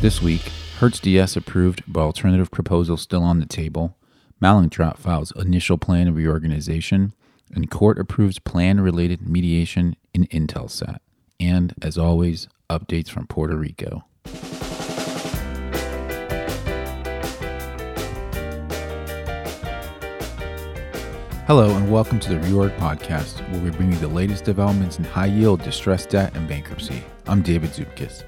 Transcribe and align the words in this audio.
This 0.00 0.22
week, 0.22 0.52
Hertz 0.78 1.00
DS 1.00 1.36
approved 1.36 1.82
but 1.88 1.98
alternative 1.98 2.52
proposal 2.52 2.96
still 2.96 3.24
on 3.24 3.40
the 3.40 3.46
table. 3.46 3.96
Mallinckrodt 4.40 4.96
files 4.96 5.32
initial 5.34 5.76
plan 5.76 6.06
of 6.06 6.14
reorganization, 6.14 7.14
and 7.52 7.68
court 7.68 7.98
approves 7.98 8.38
plan 8.38 8.78
related 8.80 9.28
mediation 9.28 9.96
in 10.14 10.28
Intelsat. 10.28 10.98
And 11.40 11.74
as 11.82 11.98
always, 11.98 12.46
updates 12.70 13.10
from 13.10 13.26
Puerto 13.26 13.56
Rico. 13.56 14.04
Hello, 21.48 21.74
and 21.74 21.90
welcome 21.90 22.20
to 22.20 22.28
the 22.28 22.46
Reorg 22.46 22.78
Podcast, 22.78 23.40
where 23.50 23.62
we 23.62 23.70
bring 23.70 23.90
you 23.90 23.98
the 23.98 24.06
latest 24.06 24.44
developments 24.44 24.98
in 24.98 25.04
high 25.04 25.26
yield, 25.26 25.60
distressed 25.64 26.10
debt, 26.10 26.36
and 26.36 26.46
bankruptcy. 26.46 27.02
I'm 27.26 27.42
David 27.42 27.70
Zupkis. 27.70 28.22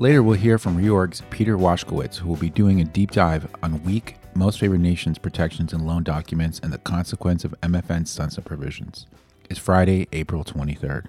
Later, 0.00 0.22
we'll 0.22 0.38
hear 0.38 0.58
from 0.58 0.78
Reorg's 0.78 1.22
Peter 1.28 1.58
Washkowitz, 1.58 2.18
who 2.18 2.28
will 2.28 2.36
be 2.36 2.50
doing 2.50 2.80
a 2.80 2.84
deep 2.84 3.10
dive 3.10 3.48
on 3.64 3.82
weak, 3.82 4.14
most 4.32 4.60
favored 4.60 4.78
nations 4.78 5.18
protections 5.18 5.72
in 5.72 5.84
loan 5.84 6.04
documents 6.04 6.60
and 6.62 6.72
the 6.72 6.78
consequence 6.78 7.44
of 7.44 7.60
MFN 7.62 8.06
sunset 8.06 8.44
provisions. 8.44 9.08
It's 9.50 9.58
Friday, 9.58 10.06
April 10.12 10.44
23rd. 10.44 11.06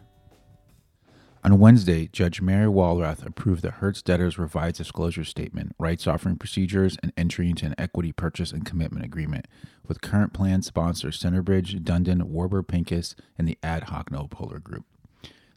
On 1.43 1.59
Wednesday, 1.59 2.07
Judge 2.07 2.41
Mary 2.41 2.65
Walrath 2.65 3.23
approved 3.23 3.61
the 3.61 3.69
Hertz 3.69 4.01
debtors 4.01 4.39
revised 4.39 4.77
disclosure 4.77 5.23
statement, 5.23 5.75
rights 5.77 6.07
offering 6.07 6.37
procedures, 6.37 6.97
and 7.03 7.13
entry 7.15 7.47
into 7.47 7.67
an 7.67 7.75
equity 7.77 8.11
purchase 8.11 8.51
and 8.51 8.65
commitment 8.65 9.05
agreement 9.05 9.45
with 9.87 10.01
current 10.01 10.33
plan 10.33 10.63
sponsors 10.63 11.21
Centerbridge, 11.21 11.79
Dundon, 11.83 12.23
Warburg 12.23 12.67
Pincus, 12.67 13.15
and 13.37 13.47
the 13.47 13.59
ad 13.61 13.83
hoc 13.85 14.09
noteholder 14.09 14.63
group. 14.63 14.85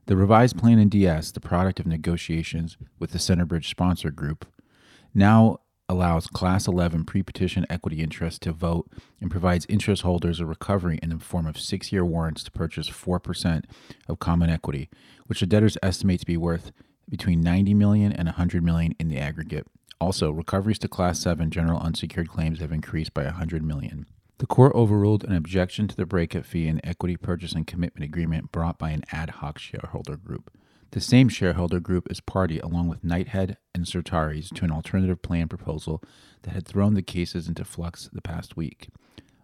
The 0.07 0.17
revised 0.17 0.59
plan 0.59 0.81
in 0.81 0.89
DS, 0.89 1.31
the 1.31 1.41
product 1.41 1.79
of 1.79 1.87
negotiations 1.87 2.77
with 2.99 3.13
the 3.13 3.19
Centerbridge 3.19 3.67
sponsor 3.67 4.11
group, 4.11 4.47
now 5.15 5.61
allows 5.89 6.27
Class 6.27 6.67
11 6.67 7.05
pre 7.05 7.23
petition 7.23 7.67
equity 7.71 8.03
interest 8.03 8.43
to 8.43 8.53
vote 8.53 8.91
and 9.21 9.31
provides 9.31 9.67
interest 9.69 10.03
holders 10.03 10.41
a 10.41 10.47
recovery 10.47 10.99
in 11.03 11.11
the 11.11 11.19
form 11.19 11.47
of 11.47 11.59
six 11.59 11.93
year 11.93 12.05
warrants 12.05 12.43
to 12.45 12.51
purchase 12.51 12.89
4% 12.91 13.65
of 14.09 14.19
common 14.19 14.51
equity, 14.51 14.89
which 15.27 15.41
the 15.41 15.47
debtors 15.47 15.79
estimate 15.83 16.21
to 16.21 16.27
be 16.27 16.37
worth 16.37 16.73
between 17.09 17.41
90 17.41 17.75
million 17.75 18.13
and 18.13 18.27
100 18.27 18.65
million 18.65 18.95
in 18.99 19.09
the 19.09 19.19
aggregate. 19.19 19.67
Also, 20.01 20.33
recoveries 20.33 20.81
to 20.81 20.89
Class 20.89 21.21
7 21.21 21.51
general 21.51 21.81
unsecured 21.81 22.29
claims 22.29 22.59
have 22.59 22.73
increased 22.73 23.15
by 23.15 23.25
100 23.25 23.63
million. 23.63 24.07
The 24.43 24.49
court 24.49 24.75
overruled 24.75 25.23
an 25.23 25.37
objection 25.37 25.87
to 25.87 25.95
the 25.95 26.05
breakup 26.05 26.45
fee 26.45 26.67
and 26.67 26.81
equity 26.83 27.17
purchase 27.17 27.53
and 27.53 27.65
commitment 27.65 28.03
agreement 28.03 28.51
brought 28.51 28.77
by 28.77 28.91
an 28.91 29.05
ad 29.13 29.31
hoc 29.31 29.57
shareholder 29.57 30.17
group. 30.17 30.51
The 30.91 31.01
same 31.01 31.29
shareholder 31.29 31.79
group 31.79 32.11
is 32.11 32.21
party, 32.21 32.59
along 32.59 32.89
with 32.89 33.05
Knighthead 33.05 33.55
and 33.73 33.87
Certares, 33.87 34.53
to 34.57 34.65
an 34.65 34.73
alternative 34.73 35.23
plan 35.23 35.47
proposal 35.47 36.03
that 36.43 36.55
had 36.55 36.67
thrown 36.67 36.95
the 36.95 37.03
cases 37.03 37.47
into 37.47 37.65
flux 37.65 38.11
the 38.13 38.21
past 38.21 38.57
week. 38.57 38.89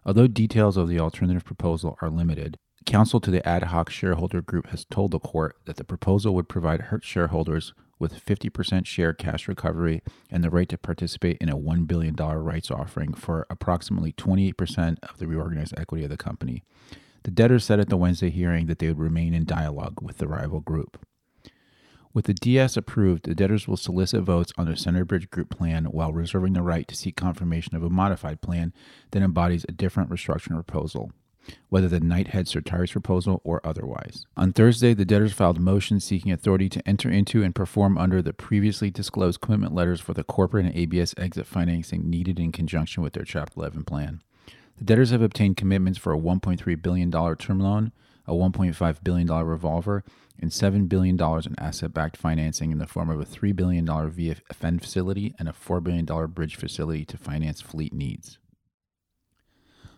Although 0.05 0.27
details 0.27 0.75
of 0.75 0.89
the 0.89 0.99
alternative 0.99 1.45
proposal 1.45 1.97
are 2.01 2.09
limited, 2.09 2.57
counsel 2.85 3.21
to 3.21 3.31
the 3.31 3.47
ad 3.47 3.63
hoc 3.63 3.89
shareholder 3.89 4.41
group 4.41 4.67
has 4.67 4.83
told 4.83 5.11
the 5.11 5.19
court 5.19 5.55
that 5.63 5.77
the 5.77 5.85
proposal 5.85 6.35
would 6.35 6.49
provide 6.49 6.81
Hertz 6.81 7.07
shareholders 7.07 7.73
with 7.99 8.25
50% 8.25 8.85
share 8.85 9.13
cash 9.13 9.47
recovery 9.47 10.01
and 10.31 10.43
the 10.43 10.49
right 10.49 10.69
to 10.69 10.77
participate 10.77 11.37
in 11.39 11.49
a 11.49 11.57
$1 11.57 11.85
billion 11.85 12.15
rights 12.15 12.71
offering 12.71 13.13
for 13.13 13.45
approximately 13.49 14.13
28% 14.13 14.97
of 15.03 15.17
the 15.17 15.27
reorganized 15.27 15.77
equity 15.77 16.05
of 16.05 16.09
the 16.09 16.17
company. 16.17 16.63
The 17.23 17.31
debtors 17.31 17.65
said 17.65 17.79
at 17.79 17.89
the 17.89 17.97
Wednesday 17.97 18.29
hearing 18.29 18.67
that 18.67 18.79
they 18.79 18.87
would 18.87 18.99
remain 18.99 19.33
in 19.33 19.45
dialogue 19.45 20.01
with 20.01 20.17
the 20.17 20.27
rival 20.27 20.61
group. 20.61 21.05
With 22.11 22.25
the 22.25 22.33
DS 22.33 22.75
approved, 22.75 23.25
the 23.25 23.35
debtors 23.35 23.67
will 23.67 23.77
solicit 23.77 24.23
votes 24.23 24.51
on 24.57 24.65
their 24.65 24.75
Centerbridge 24.75 25.29
Group 25.29 25.51
plan 25.51 25.85
while 25.85 26.11
reserving 26.11 26.53
the 26.53 26.63
right 26.63 26.87
to 26.87 26.95
seek 26.95 27.15
confirmation 27.15 27.75
of 27.75 27.83
a 27.83 27.89
modified 27.89 28.41
plan 28.41 28.73
that 29.11 29.21
embodies 29.21 29.65
a 29.69 29.73
different 29.73 30.09
restructuring 30.09 30.55
proposal, 30.55 31.11
whether 31.69 31.87
the 31.87 31.99
Knighthead 31.99 32.45
Certares 32.45 32.91
proposal 32.91 33.41
or 33.43 33.61
otherwise. 33.63 34.25
On 34.37 34.51
Thursday, 34.51 34.93
the 34.93 35.05
debtors 35.05 35.33
filed 35.33 35.59
motions 35.59 36.03
seeking 36.03 36.31
authority 36.31 36.69
to 36.69 36.87
enter 36.87 37.09
into 37.09 37.43
and 37.43 37.55
perform 37.55 37.97
under 37.97 38.21
the 38.21 38.33
previously 38.33 38.89
disclosed 38.91 39.41
commitment 39.41 39.73
letters 39.73 39.99
for 39.99 40.13
the 40.13 40.23
corporate 40.23 40.65
and 40.65 40.75
ABS 40.75 41.13
exit 41.17 41.45
financing 41.45 42.09
needed 42.09 42.39
in 42.39 42.51
conjunction 42.51 43.03
with 43.03 43.13
their 43.13 43.23
Chapter 43.23 43.53
11 43.57 43.83
plan. 43.83 44.21
The 44.77 44.85
debtors 44.85 45.11
have 45.11 45.21
obtained 45.21 45.57
commitments 45.57 45.99
for 45.99 46.13
a 46.13 46.19
$1.3 46.19 46.81
billion 46.81 47.11
term 47.11 47.59
loan, 47.59 47.91
a 48.25 48.33
$1.5 48.33 49.03
billion 49.03 49.27
revolver, 49.27 50.03
and 50.41 50.51
$7 50.51 50.87
billion 50.87 51.19
in 51.19 51.59
asset 51.59 51.93
backed 51.93 52.15
financing 52.15 52.71
in 52.71 52.77
the 52.77 52.87
form 52.87 53.09
of 53.09 53.19
a 53.19 53.25
$3 53.25 53.55
billion 53.55 53.85
VFN 53.85 54.79
facility 54.79 55.35
and 55.37 55.49
a 55.49 55.53
$4 55.53 55.83
billion 55.83 56.05
bridge 56.27 56.55
facility 56.55 57.03
to 57.05 57.17
finance 57.17 57.59
fleet 57.59 57.93
needs. 57.93 58.37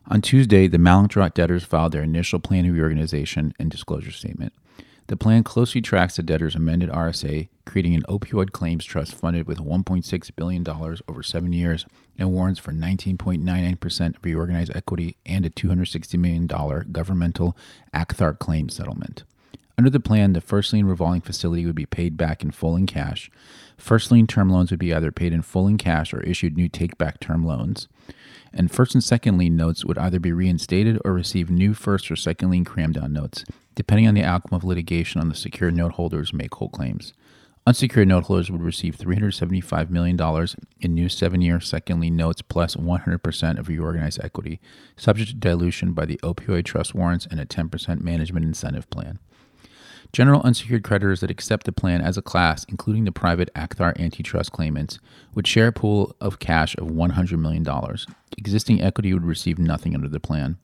On 0.07 0.21
Tuesday, 0.21 0.67
the 0.67 0.77
Mallinckrodt 0.77 1.33
debtors 1.33 1.63
filed 1.63 1.93
their 1.93 2.03
initial 2.03 2.39
plan 2.39 2.65
of 2.65 2.73
reorganization 2.73 3.53
and 3.59 3.69
disclosure 3.69 4.11
statement. 4.11 4.53
The 5.07 5.17
plan 5.17 5.43
closely 5.43 5.81
tracks 5.81 6.15
the 6.15 6.23
debtors' 6.23 6.55
amended 6.55 6.89
RSA, 6.89 7.49
creating 7.65 7.95
an 7.95 8.03
opioid 8.03 8.51
claims 8.51 8.85
trust 8.85 9.13
funded 9.13 9.47
with 9.47 9.57
$1.6 9.57 10.31
billion 10.35 10.67
over 11.07 11.23
seven 11.23 11.53
years 11.53 11.85
and 12.17 12.31
warrants 12.31 12.59
for 12.59 12.71
19.99% 12.71 14.15
of 14.15 14.23
reorganized 14.23 14.75
equity 14.75 15.17
and 15.25 15.45
a 15.45 15.49
$260 15.49 16.17
million 16.17 16.47
governmental 16.91 17.57
ACTHAR 17.93 18.35
claim 18.35 18.69
settlement. 18.69 19.23
Under 19.81 19.89
the 19.89 19.99
plan, 19.99 20.33
the 20.33 20.41
first 20.41 20.73
lien 20.73 20.85
revolving 20.85 21.21
facility 21.21 21.65
would 21.65 21.73
be 21.73 21.87
paid 21.87 22.15
back 22.15 22.43
in 22.43 22.51
full 22.51 22.75
in 22.75 22.85
cash. 22.85 23.31
First 23.79 24.11
lien 24.11 24.27
term 24.27 24.47
loans 24.47 24.69
would 24.69 24.79
be 24.79 24.93
either 24.93 25.11
paid 25.11 25.33
in 25.33 25.41
full 25.41 25.67
in 25.67 25.79
cash 25.79 26.13
or 26.13 26.21
issued 26.21 26.55
new 26.55 26.69
take 26.69 26.99
back 26.99 27.19
term 27.19 27.43
loans. 27.43 27.87
And 28.53 28.69
first 28.69 28.93
and 28.93 29.03
second 29.03 29.39
lien 29.39 29.55
notes 29.55 29.83
would 29.83 29.97
either 29.97 30.19
be 30.19 30.33
reinstated 30.33 30.99
or 31.03 31.13
receive 31.13 31.49
new 31.49 31.73
first 31.73 32.11
or 32.11 32.15
second 32.15 32.51
lien 32.51 32.63
cram 32.63 32.91
down 32.91 33.11
notes, 33.11 33.43
depending 33.73 34.07
on 34.07 34.13
the 34.13 34.21
outcome 34.21 34.55
of 34.55 34.63
litigation 34.63 35.19
on 35.19 35.29
the 35.29 35.35
secured 35.35 35.75
note 35.75 35.93
holders' 35.93 36.31
make 36.31 36.53
whole 36.53 36.69
claims. 36.69 37.13
Unsecured 37.65 38.07
note 38.07 38.25
holders 38.25 38.51
would 38.51 38.61
receive 38.61 38.95
$375 38.95 39.89
million 39.89 40.47
in 40.79 40.93
new 40.93 41.09
seven 41.09 41.41
year 41.41 41.59
second 41.59 41.99
lien 41.99 42.15
notes 42.15 42.43
plus 42.43 42.75
100% 42.75 43.57
of 43.57 43.67
reorganized 43.67 44.23
equity, 44.23 44.59
subject 44.95 45.31
to 45.31 45.35
dilution 45.35 45.93
by 45.93 46.05
the 46.05 46.19
opioid 46.21 46.65
trust 46.65 46.93
warrants 46.93 47.25
and 47.25 47.39
a 47.39 47.47
10% 47.47 48.01
management 48.01 48.45
incentive 48.45 48.87
plan. 48.91 49.17
General 50.13 50.41
unsecured 50.41 50.83
creditors 50.83 51.21
that 51.21 51.31
accept 51.31 51.65
the 51.65 51.71
plan 51.71 52.01
as 52.01 52.17
a 52.17 52.21
class, 52.21 52.65
including 52.65 53.05
the 53.05 53.11
private 53.13 53.49
ACTHAR 53.55 53.93
antitrust 53.97 54.51
claimants, 54.51 54.99
would 55.33 55.47
share 55.47 55.67
a 55.67 55.71
pool 55.71 56.15
of 56.19 56.39
cash 56.39 56.75
of 56.77 56.87
$100 56.87 57.39
million. 57.39 57.65
Existing 58.37 58.81
equity 58.81 59.13
would 59.13 59.23
receive 59.23 59.57
nothing 59.57 59.95
under 59.95 60.09
the 60.09 60.19
plan. 60.19 60.57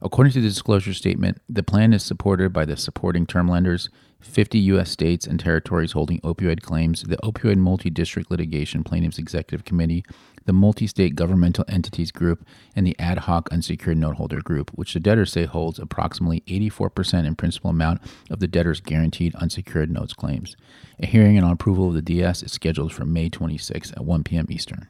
According 0.00 0.32
to 0.34 0.40
the 0.40 0.48
disclosure 0.48 0.94
statement, 0.94 1.40
the 1.48 1.62
plan 1.62 1.92
is 1.92 2.04
supported 2.04 2.52
by 2.52 2.66
the 2.66 2.76
supporting 2.76 3.26
term 3.26 3.48
lenders, 3.48 3.88
50 4.20 4.58
U.S. 4.58 4.90
states 4.90 5.26
and 5.26 5.40
territories 5.40 5.92
holding 5.92 6.20
opioid 6.20 6.62
claims, 6.62 7.02
the 7.02 7.16
Opioid 7.18 7.56
Multi 7.56 7.90
District 7.90 8.30
Litigation 8.30 8.84
Plaintiffs 8.84 9.18
Executive 9.18 9.64
Committee, 9.64 10.04
the 10.44 10.52
Multi 10.52 10.86
State 10.86 11.14
Governmental 11.14 11.64
Entities 11.68 12.10
Group, 12.10 12.46
and 12.74 12.86
the 12.86 12.98
Ad 12.98 13.18
Hoc 13.18 13.48
Unsecured 13.50 13.98
Noteholder 13.98 14.42
Group, 14.42 14.70
which 14.74 14.94
the 14.94 15.00
debtors 15.00 15.32
say 15.32 15.44
holds 15.44 15.78
approximately 15.78 16.42
84% 16.46 17.26
in 17.26 17.36
principal 17.36 17.70
amount 17.70 18.00
of 18.30 18.40
the 18.40 18.48
debtors' 18.48 18.80
guaranteed 18.80 19.34
unsecured 19.36 19.90
notes 19.90 20.12
claims. 20.12 20.56
A 21.00 21.06
hearing 21.06 21.42
on 21.42 21.50
approval 21.50 21.88
of 21.88 21.94
the 21.94 22.02
DS 22.02 22.42
is 22.42 22.52
scheduled 22.52 22.92
for 22.92 23.04
May 23.04 23.28
26 23.28 23.92
at 23.92 24.04
1 24.04 24.24
p.m. 24.24 24.46
Eastern. 24.50 24.88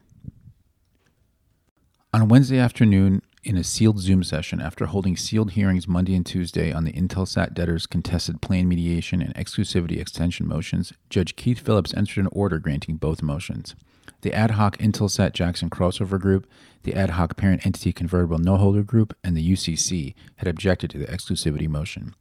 On 2.13 2.29
Wednesday 2.29 2.59
afternoon, 2.59 3.21
in 3.45 3.57
a 3.57 3.63
sealed 3.63 3.99
Zoom 3.99 4.23
session 4.23 4.59
after 4.59 4.87
holding 4.87 5.15
sealed 5.15 5.51
hearings 5.51 5.87
Monday 5.87 6.15
and 6.15 6.25
Tuesday 6.25 6.71
on 6.71 6.83
the 6.83 6.93
Intelsat 6.93 7.53
debtors' 7.53 7.85
contested 7.85 8.41
plan 8.41 8.67
mediation 8.67 9.21
and 9.21 9.35
exclusivity 9.35 9.99
extension 9.99 10.47
motions, 10.47 10.93
Judge 11.11 11.35
Keith 11.35 11.59
Phillips 11.59 11.93
entered 11.93 12.21
an 12.21 12.29
order 12.31 12.57
granting 12.57 12.95
both 12.95 13.21
motions. 13.21 13.75
The 14.21 14.33
ad 14.33 14.51
hoc 14.51 14.77
Intelsat 14.77 15.33
Jackson 15.33 15.69
crossover 15.69 16.19
group, 16.19 16.47
the 16.83 16.93
ad 16.93 17.11
hoc 17.11 17.35
parent 17.37 17.65
entity 17.65 17.93
convertible 17.93 18.39
noteholder 18.39 18.85
group, 18.85 19.15
and 19.23 19.35
the 19.35 19.51
UCC 19.53 20.13
had 20.37 20.47
objected 20.47 20.89
to 20.91 20.97
the 20.97 21.07
exclusivity 21.07 21.67
motion. 21.67 22.15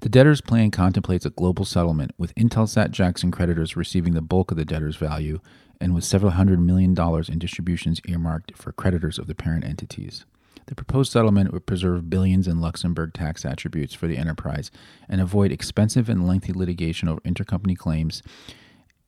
The 0.00 0.08
debtors' 0.08 0.40
plan 0.40 0.70
contemplates 0.70 1.24
a 1.24 1.30
global 1.30 1.64
settlement, 1.64 2.12
with 2.18 2.34
Intelsat 2.34 2.90
Jackson 2.90 3.30
creditors 3.30 3.76
receiving 3.76 4.14
the 4.14 4.20
bulk 4.20 4.50
of 4.50 4.56
the 4.56 4.64
debtors' 4.64 4.96
value 4.96 5.40
and 5.80 5.94
with 5.94 6.04
several 6.04 6.32
hundred 6.32 6.60
million 6.60 6.94
dollars 6.94 7.28
in 7.28 7.38
distributions 7.38 8.00
earmarked 8.06 8.56
for 8.56 8.72
creditors 8.72 9.18
of 9.18 9.26
the 9.26 9.34
parent 9.34 9.64
entities. 9.64 10.24
The 10.66 10.74
proposed 10.74 11.12
settlement 11.12 11.52
would 11.52 11.66
preserve 11.66 12.08
billions 12.08 12.48
in 12.48 12.60
Luxembourg 12.60 13.12
tax 13.12 13.44
attributes 13.44 13.92
for 13.92 14.06
the 14.06 14.16
enterprise 14.16 14.70
and 15.08 15.20
avoid 15.20 15.52
expensive 15.52 16.08
and 16.08 16.26
lengthy 16.26 16.52
litigation 16.52 17.08
over 17.08 17.20
intercompany 17.20 17.76
claims 17.76 18.22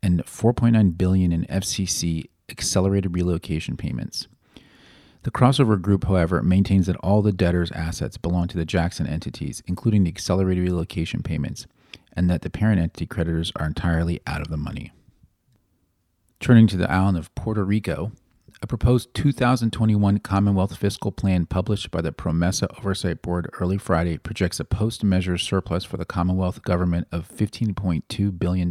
and 0.03 0.25
4.9 0.25 0.97
billion 0.97 1.33
in 1.33 1.45
FCC 1.47 2.29
accelerated 2.49 3.15
relocation 3.15 3.77
payments. 3.77 4.29
The 5.23 5.33
crossover 5.33 5.81
group, 5.81 6.05
however, 6.05 6.43
maintains 6.43 6.87
that 6.87 6.97
all 6.99 7.21
the 7.21 7.33
debtors' 7.33 7.73
assets 7.73 8.17
belong 8.17 8.47
to 8.49 8.57
the 8.57 8.65
Jackson 8.65 9.09
entities, 9.09 9.61
including 9.67 10.05
the 10.05 10.11
accelerated 10.11 10.63
relocation 10.63 11.23
payments, 11.23 11.67
and 12.13 12.31
that 12.31 12.43
the 12.43 12.51
parent 12.51 12.81
entity 12.81 13.07
creditors 13.07 13.53
are 13.57 13.67
entirely 13.67 14.21
out 14.27 14.41
of 14.41 14.49
the 14.49 14.57
money. 14.57 14.93
Turning 16.39 16.69
to 16.69 16.77
the 16.77 16.89
island 16.89 17.19
of 17.19 17.35
Puerto 17.35 17.65
Rico, 17.65 18.13
a 18.63 18.67
proposed 18.67 19.13
2021 19.15 20.19
Commonwealth 20.21 20.77
fiscal 20.77 21.13
plan 21.13 21.45
published 21.45 21.91
by 21.91 22.01
the 22.01 22.13
PROMESA 22.13 22.79
Oversight 22.79 23.21
Board 23.21 23.51
early 23.61 23.79
Friday 23.79 24.17
projects 24.19 24.61
a 24.61 24.65
post 24.65 25.05
measure 25.05 25.37
surplus 25.37 25.85
for 25.85 25.97
the 25.97 26.05
Commonwealth 26.05 26.63
government 26.63 27.09
of 27.13 27.29
$15.2 27.29 28.39
billion 28.39 28.71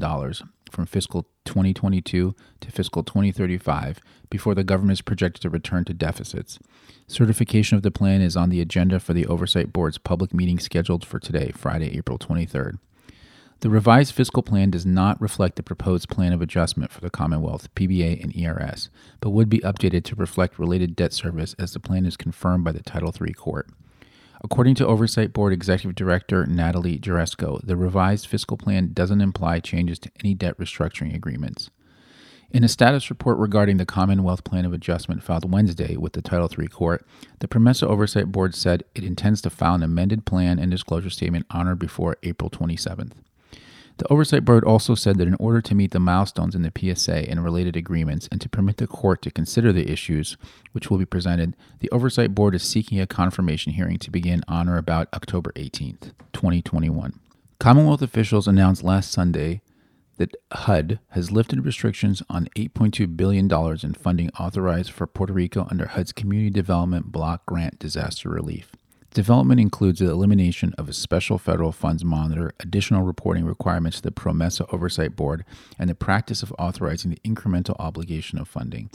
from 0.76 0.86
fiscal 0.86 1.26
2022 1.46 2.36
to 2.60 2.72
fiscal 2.72 3.02
2035 3.02 4.02
before 4.30 4.54
the 4.54 4.64
government 4.64 4.98
is 4.98 5.02
projected 5.02 5.42
to 5.42 5.50
return 5.50 5.86
to 5.86 5.94
deficits. 5.94 6.60
Certification 7.08 7.78
of 7.78 7.84
the 7.84 7.92
plan 7.92 8.22
is 8.22 8.36
on 8.36 8.50
the 8.50 8.62
agenda 8.62 9.00
for 9.00 9.14
the 9.14 9.26
Oversight 9.26 9.72
Board's 9.72 9.98
public 9.98 10.34
meeting 10.34 10.60
scheduled 10.60 11.06
for 11.06 11.20
today, 11.20 11.52
Friday, 11.56 11.98
April 11.98 12.20
23rd. 12.20 12.78
The 13.62 13.70
revised 13.70 14.14
fiscal 14.14 14.44
plan 14.44 14.70
does 14.70 14.86
not 14.86 15.20
reflect 15.22 15.56
the 15.56 15.64
proposed 15.64 16.10
plan 16.10 16.34
of 16.34 16.42
adjustment 16.42 16.92
for 16.92 17.00
the 17.00 17.10
Commonwealth, 17.10 17.74
PBA, 17.74 18.22
and 18.22 18.36
ERS, 18.36 18.90
but 19.22 19.30
would 19.30 19.50
be 19.50 19.60
updated 19.60 20.04
to 20.04 20.16
reflect 20.16 20.60
related 20.60 20.96
debt 20.96 21.14
service 21.14 21.56
as 21.58 21.72
the 21.72 21.80
plan 21.80 22.06
is 22.06 22.18
confirmed 22.18 22.66
by 22.66 22.74
the 22.74 22.84
Title 22.84 23.14
III 23.20 23.34
Court. 23.34 23.70
According 24.46 24.76
to 24.76 24.86
Oversight 24.86 25.34
Board 25.34 25.54
Executive 25.54 25.96
Director 25.96 26.46
Natalie 26.46 27.00
Jaresko, 27.00 27.66
the 27.66 27.76
revised 27.76 28.28
fiscal 28.28 28.58
plan 28.58 28.94
doesn't 28.94 29.20
imply 29.20 29.60
changes 29.60 29.98
to 29.98 30.12
any 30.20 30.36
debt 30.36 30.56
restructuring 30.60 31.16
agreements. 31.16 31.72
In 32.52 32.64
a 32.64 32.68
status 32.68 33.10
report 33.10 33.40
regarding 33.40 33.78
the 33.78 33.88
Commonwealth 33.88 34.44
Plan 34.44 34.64
of 34.64 34.72
Adjustment 34.72 35.24
filed 35.24 35.52
Wednesday 35.52 35.98
with 35.98 36.14
the 36.14 36.22
Title 36.22 36.48
III 36.48 36.68
Court, 36.68 37.04
the 37.40 37.48
PROMESA 37.48 37.88
Oversight 37.88 38.32
Board 38.32 38.54
said 38.54 38.84
it 38.94 39.04
intends 39.04 39.42
to 39.42 39.50
file 39.50 39.74
an 39.74 39.82
amended 39.82 40.28
plan 40.28 40.60
and 40.60 40.70
disclosure 40.70 41.10
statement 41.10 41.48
on 41.50 41.68
or 41.68 41.74
before 41.74 42.18
April 42.22 42.52
27th. 42.52 43.14
The 43.98 44.12
Oversight 44.12 44.44
Board 44.44 44.66
also 44.66 44.94
said 44.94 45.18
that 45.18 45.28
in 45.28 45.38
order 45.40 45.62
to 45.62 45.74
meet 45.74 45.92
the 45.92 46.02
milestones 46.02 46.54
in 46.54 46.64
the 46.64 46.96
PSA 46.96 47.30
and 47.30 47.42
related 47.42 47.78
agreements 47.78 48.28
and 48.30 48.42
to 48.42 48.50
permit 48.50 48.76
the 48.76 48.88
court 48.88 49.22
to 49.22 49.32
consider 49.32 49.72
the 49.72 49.90
issues 49.90 50.36
which 50.74 50.90
will 50.90 50.98
be 50.98 51.06
presented, 51.06 51.56
the 51.80 51.90
Oversight 51.92 52.36
Board 52.36 52.56
is 52.56 52.64
seeking 52.64 53.00
a 53.00 53.08
confirmation 53.08 53.72
hearing 53.72 53.98
to 54.00 54.12
begin 54.12 54.44
on 54.50 54.68
or 54.68 54.78
about 54.78 55.08
October 55.14 55.54
18th, 55.54 56.12
2021. 56.34 57.20
Commonwealth 57.58 58.02
officials 58.02 58.50
announced 58.50 58.84
last 58.84 59.14
Sunday 59.14 59.62
that 60.18 60.36
HUD 60.52 61.00
has 61.10 61.32
lifted 61.32 61.66
restrictions 61.66 62.22
on 62.30 62.50
$8.2 62.58 63.16
billion 63.16 63.52
in 63.82 63.94
funding 63.94 64.30
authorized 64.32 64.92
for 64.92 65.08
Puerto 65.08 65.32
Rico 65.32 65.68
under 65.72 65.88
HUD's 65.88 66.12
Community 66.12 66.50
Development 66.50 67.14
Block 67.14 67.46
Grant 67.46 67.80
Disaster 67.80 68.30
Relief. 68.30 68.74
Development 69.16 69.62
includes 69.62 70.00
the 70.00 70.10
elimination 70.10 70.74
of 70.78 70.90
a 70.90 70.94
special 70.94 71.38
federal 71.38 71.72
funds 71.72 72.04
monitor, 72.04 72.52
additional 72.60 73.04
reporting 73.04 73.46
requirements 73.46 73.96
to 73.96 74.04
the 74.04 74.12
PROMESA 74.12 74.66
Oversight 74.74 75.16
Board, 75.16 75.46
and 75.80 75.90
the 75.90 75.96
practice 75.96 76.44
of 76.44 76.54
authorizing 76.60 77.12
the 77.12 77.22
incremental 77.24 77.78
obligation 77.80 78.38
of 78.38 78.50
funding. 78.50 78.90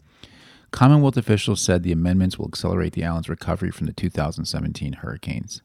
Commonwealth 0.72 1.16
officials 1.16 1.62
said 1.62 1.82
the 1.82 1.90
amendments 1.90 2.38
will 2.38 2.48
accelerate 2.48 2.92
the 2.92 3.02
island's 3.02 3.30
recovery 3.30 3.70
from 3.70 3.86
the 3.86 3.94
2017 3.94 4.92
hurricanes. 4.92 5.62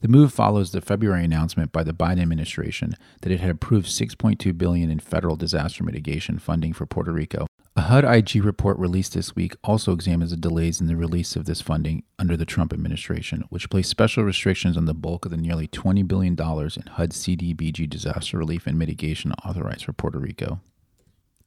The 0.00 0.08
move 0.08 0.32
follows 0.32 0.72
the 0.72 0.80
February 0.80 1.24
announcement 1.24 1.70
by 1.70 1.84
the 1.84 1.94
Biden 1.94 2.22
administration 2.22 2.96
that 3.20 3.30
it 3.30 3.38
had 3.38 3.50
approved 3.50 3.86
6.2 3.86 4.58
billion 4.58 4.90
in 4.90 4.98
federal 4.98 5.36
disaster 5.36 5.84
mitigation 5.84 6.40
funding 6.40 6.72
for 6.72 6.86
Puerto 6.86 7.12
Rico 7.12 7.46
a 7.74 7.82
HUD 7.82 8.04
IG 8.04 8.44
report 8.44 8.78
released 8.78 9.14
this 9.14 9.34
week 9.34 9.56
also 9.64 9.92
examines 9.92 10.30
the 10.30 10.36
delays 10.36 10.78
in 10.80 10.88
the 10.88 10.96
release 10.96 11.36
of 11.36 11.46
this 11.46 11.62
funding 11.62 12.02
under 12.18 12.36
the 12.36 12.44
Trump 12.44 12.70
administration, 12.72 13.44
which 13.48 13.70
placed 13.70 13.88
special 13.88 14.24
restrictions 14.24 14.76
on 14.76 14.84
the 14.84 14.92
bulk 14.92 15.24
of 15.24 15.30
the 15.30 15.38
nearly 15.38 15.66
$20 15.68 16.06
billion 16.06 16.32
in 16.32 16.38
HUD 16.38 17.10
CDBG 17.10 17.88
disaster 17.88 18.36
relief 18.36 18.66
and 18.66 18.78
mitigation 18.78 19.32
authorized 19.44 19.86
for 19.86 19.94
Puerto 19.94 20.18
Rico. 20.18 20.60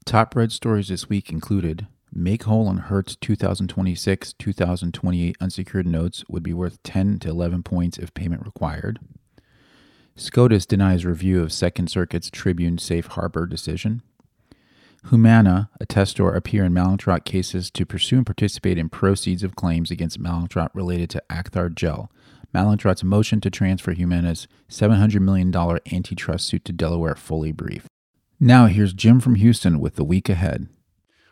Top 0.04 0.36
red 0.36 0.52
stories 0.52 0.88
this 0.88 1.10
week 1.10 1.32
included 1.32 1.88
Make 2.12 2.44
whole 2.44 2.68
on 2.68 2.78
Hertz 2.78 3.16
2026 3.18 4.34
2028 4.34 5.36
unsecured 5.42 5.86
notes 5.86 6.24
would 6.30 6.44
be 6.44 6.54
worth 6.54 6.82
10 6.82 7.20
to 7.20 7.30
11 7.30 7.62
points 7.62 7.98
if 7.98 8.14
payment 8.14 8.46
required. 8.46 9.00
SCOTUS 10.16 10.66
denies 10.66 11.06
review 11.06 11.44
of 11.44 11.52
Second 11.52 11.90
Circuit's 11.90 12.30
Tribune 12.30 12.78
Safe 12.78 13.06
Harbor 13.08 13.46
decision. 13.46 14.02
Humana, 15.10 15.70
Attestor, 15.80 16.36
appear 16.36 16.66
in 16.66 16.74
Mallinckrodt 16.74 17.26
cases 17.26 17.70
to 17.72 17.86
pursue 17.86 18.18
and 18.18 18.26
participate 18.26 18.78
in 18.78 18.90
proceeds 18.90 19.44
of 19.44 19.56
claims 19.56 19.92
against 19.92 20.20
Mallinckrodt 20.20 20.72
related 20.74 21.12
to 21.12 21.24
Acthar 21.30 21.74
Gel. 21.74 22.12
Mallinckrodt's 22.54 23.04
motion 23.04 23.40
to 23.42 23.52
transfer 23.52 23.92
Humana's 23.92 24.48
$700 24.70 25.22
million 25.22 25.56
antitrust 25.92 26.48
suit 26.48 26.66
to 26.66 26.74
Delaware 26.74 27.16
fully 27.16 27.52
brief. 27.52 27.86
Now 28.40 28.66
here's 28.66 28.94
Jim 28.94 29.20
from 29.20 29.36
Houston 29.36 29.80
with 29.80 29.96
the 29.96 30.04
week 30.04 30.28
ahead. 30.28 30.70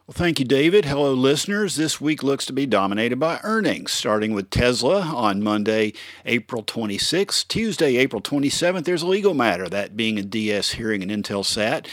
Well, 0.05 0.15
thank 0.17 0.37
you, 0.37 0.43
David. 0.43 0.83
Hello, 0.83 1.13
listeners. 1.13 1.77
This 1.77 2.01
week 2.01 2.23
looks 2.23 2.45
to 2.47 2.51
be 2.51 2.65
dominated 2.65 3.21
by 3.21 3.39
earnings, 3.41 3.93
starting 3.93 4.33
with 4.33 4.49
Tesla 4.49 4.99
on 4.99 5.41
Monday, 5.41 5.93
April 6.25 6.61
26th. 6.61 7.47
Tuesday, 7.47 7.95
April 7.95 8.21
27th, 8.21 8.83
there's 8.83 9.01
a 9.01 9.07
legal 9.07 9.33
matter, 9.33 9.69
that 9.69 9.95
being 9.95 10.19
a 10.19 10.21
DS 10.21 10.71
hearing 10.71 11.03
in 11.03 11.07
Intelsat. 11.07 11.87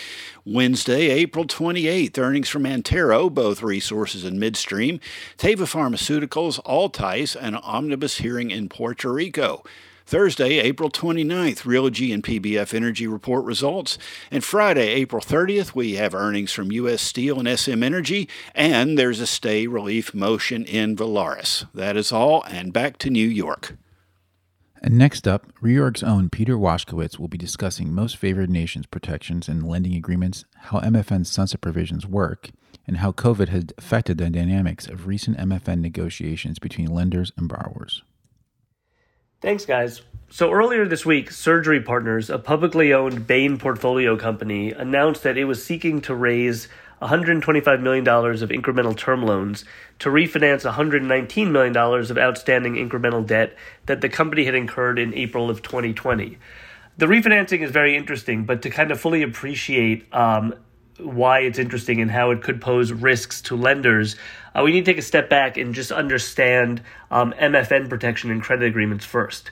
Wednesday, 0.44 1.02
April 1.10 1.44
28th, 1.44 2.18
earnings 2.18 2.48
from 2.48 2.66
Antero, 2.66 3.30
both 3.30 3.62
resources 3.62 4.24
and 4.24 4.40
midstream, 4.40 4.98
Teva 5.38 5.58
Pharmaceuticals, 5.58 6.60
Altice, 6.64 7.36
and 7.36 7.54
an 7.54 7.62
omnibus 7.62 8.16
hearing 8.16 8.50
in 8.50 8.68
Puerto 8.68 9.12
Rico. 9.12 9.62
Thursday, 10.10 10.58
April 10.58 10.90
29th, 10.90 11.62
Realogy 11.62 12.12
and 12.12 12.24
PBF 12.24 12.74
Energy 12.74 13.06
report 13.06 13.44
results. 13.44 13.96
And 14.32 14.42
Friday, 14.42 14.88
April 14.88 15.22
30th, 15.22 15.76
we 15.76 15.94
have 15.94 16.16
earnings 16.16 16.50
from 16.50 16.72
U.S. 16.72 17.00
Steel 17.00 17.38
and 17.38 17.48
SM 17.56 17.84
Energy, 17.84 18.28
and 18.52 18.98
there's 18.98 19.20
a 19.20 19.26
stay 19.28 19.68
relief 19.68 20.12
motion 20.12 20.64
in 20.64 20.96
Valaris. 20.96 21.66
That 21.72 21.96
is 21.96 22.10
all, 22.10 22.42
and 22.48 22.72
back 22.72 22.98
to 22.98 23.08
New 23.08 23.28
York. 23.28 23.76
And 24.82 24.98
next 24.98 25.28
up, 25.28 25.52
Reorg's 25.62 26.02
own 26.02 26.28
Peter 26.28 26.58
Washkowitz 26.58 27.20
will 27.20 27.28
be 27.28 27.38
discussing 27.38 27.94
most 27.94 28.16
favored 28.16 28.50
nations 28.50 28.86
protections 28.86 29.48
and 29.48 29.62
lending 29.62 29.94
agreements, 29.94 30.44
how 30.62 30.80
MFN 30.80 31.24
sunset 31.24 31.60
provisions 31.60 32.04
work, 32.04 32.50
and 32.84 32.96
how 32.96 33.12
COVID 33.12 33.46
has 33.50 33.66
affected 33.78 34.18
the 34.18 34.28
dynamics 34.28 34.88
of 34.88 35.06
recent 35.06 35.38
MFN 35.38 35.80
negotiations 35.80 36.58
between 36.58 36.92
lenders 36.92 37.30
and 37.36 37.48
borrowers. 37.48 38.02
Thanks, 39.40 39.64
guys. 39.64 40.02
So 40.28 40.52
earlier 40.52 40.86
this 40.86 41.06
week, 41.06 41.30
Surgery 41.30 41.80
Partners, 41.80 42.28
a 42.28 42.38
publicly 42.38 42.92
owned 42.92 43.26
Bain 43.26 43.56
portfolio 43.56 44.16
company, 44.16 44.70
announced 44.70 45.22
that 45.22 45.38
it 45.38 45.46
was 45.46 45.64
seeking 45.64 46.02
to 46.02 46.14
raise 46.14 46.68
$125 47.00 47.80
million 47.80 48.06
of 48.06 48.50
incremental 48.50 48.94
term 48.94 49.22
loans 49.22 49.64
to 49.98 50.10
refinance 50.10 50.70
$119 50.70 51.50
million 51.50 51.74
of 51.76 52.18
outstanding 52.18 52.74
incremental 52.74 53.26
debt 53.26 53.56
that 53.86 54.02
the 54.02 54.10
company 54.10 54.44
had 54.44 54.54
incurred 54.54 54.98
in 54.98 55.14
April 55.14 55.48
of 55.48 55.62
2020. 55.62 56.36
The 56.98 57.06
refinancing 57.06 57.62
is 57.62 57.70
very 57.70 57.96
interesting, 57.96 58.44
but 58.44 58.60
to 58.60 58.68
kind 58.68 58.90
of 58.90 59.00
fully 59.00 59.22
appreciate 59.22 60.06
um, 60.14 60.54
why 61.04 61.40
it's 61.40 61.58
interesting 61.58 62.00
and 62.00 62.10
how 62.10 62.30
it 62.30 62.42
could 62.42 62.60
pose 62.60 62.92
risks 62.92 63.40
to 63.42 63.56
lenders, 63.56 64.16
uh, 64.54 64.62
we 64.64 64.72
need 64.72 64.84
to 64.84 64.92
take 64.92 64.98
a 64.98 65.02
step 65.02 65.28
back 65.28 65.56
and 65.56 65.74
just 65.74 65.92
understand 65.92 66.82
um, 67.10 67.32
MFN 67.40 67.88
protection 67.88 68.30
and 68.30 68.42
credit 68.42 68.66
agreements 68.66 69.04
first. 69.04 69.50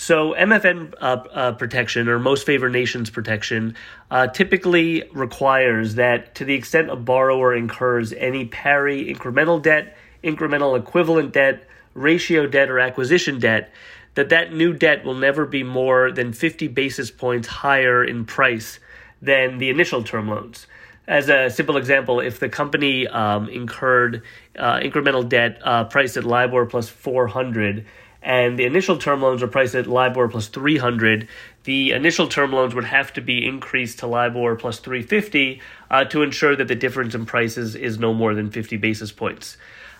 So, 0.00 0.32
MFN 0.34 0.94
uh, 1.00 1.04
uh, 1.04 1.52
protection, 1.52 2.08
or 2.08 2.20
most 2.20 2.46
favored 2.46 2.70
nations 2.70 3.10
protection, 3.10 3.74
uh, 4.12 4.28
typically 4.28 5.02
requires 5.12 5.96
that 5.96 6.36
to 6.36 6.44
the 6.44 6.54
extent 6.54 6.88
a 6.88 6.94
borrower 6.94 7.52
incurs 7.52 8.12
any 8.12 8.44
pari 8.44 9.12
incremental 9.12 9.60
debt, 9.60 9.96
incremental 10.22 10.78
equivalent 10.78 11.32
debt, 11.32 11.66
ratio 11.94 12.46
debt, 12.46 12.70
or 12.70 12.78
acquisition 12.78 13.40
debt, 13.40 13.72
that 14.14 14.28
that 14.28 14.52
new 14.52 14.72
debt 14.72 15.04
will 15.04 15.14
never 15.14 15.44
be 15.44 15.64
more 15.64 16.12
than 16.12 16.32
50 16.32 16.68
basis 16.68 17.10
points 17.10 17.48
higher 17.48 18.04
in 18.04 18.24
price 18.24 18.78
than 19.20 19.58
the 19.58 19.68
initial 19.68 20.04
term 20.04 20.28
loans. 20.28 20.66
As 21.08 21.30
a 21.30 21.48
simple 21.48 21.78
example, 21.78 22.20
if 22.20 22.38
the 22.38 22.50
company 22.50 23.08
um, 23.08 23.48
incurred 23.48 24.22
uh, 24.58 24.78
incremental 24.80 25.26
debt 25.26 25.58
uh, 25.64 25.84
priced 25.84 26.18
at 26.18 26.24
LIBOR 26.24 26.66
plus 26.66 26.90
400 26.90 27.86
and 28.20 28.58
the 28.58 28.66
initial 28.66 28.98
term 28.98 29.22
loans 29.22 29.40
were 29.40 29.48
priced 29.48 29.74
at 29.74 29.86
LIBOR 29.86 30.28
plus 30.28 30.48
300, 30.48 31.26
the 31.64 31.92
initial 31.92 32.28
term 32.28 32.52
loans 32.52 32.74
would 32.74 32.84
have 32.84 33.10
to 33.14 33.22
be 33.22 33.46
increased 33.46 34.00
to 34.00 34.06
LIBOR 34.06 34.56
plus 34.56 34.80
350 34.80 35.62
uh, 35.90 36.04
to 36.04 36.22
ensure 36.22 36.54
that 36.54 36.68
the 36.68 36.74
difference 36.74 37.14
in 37.14 37.24
prices 37.24 37.74
is 37.74 37.98
no 37.98 38.12
more 38.12 38.34
than 38.34 38.50
50 38.50 38.76
basis 38.76 39.10
points. 39.10 39.56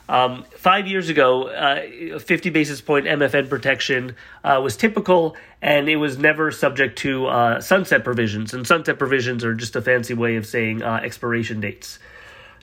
Um, 0.09 0.45
five 0.57 0.87
years 0.87 1.11
ago, 1.11 1.49
uh, 1.49 2.19
50 2.19 2.51
basis 2.51 2.81
point 2.81 3.07
MFN 3.07 3.49
protection 3.49 4.17
uh, 4.43 4.61
was 4.63 4.77
typical 4.77 5.37
and 5.61 5.89
it 5.89 5.97
was 5.97 6.19
never 6.19 6.51
subject 6.51 6.99
to 7.01 7.27
uh, 7.27 7.61
sunset 7.61 8.05
provisions. 8.05 8.55
And 8.55 8.67
sunset 8.67 8.99
provisions 8.99 9.45
are 9.45 9.55
just 9.55 9.77
a 9.77 9.83
fancy 9.83 10.15
way 10.15 10.37
of 10.37 10.47
saying 10.47 10.83
uh, 10.83 11.01
expiration 11.03 11.61
dates. 11.61 11.99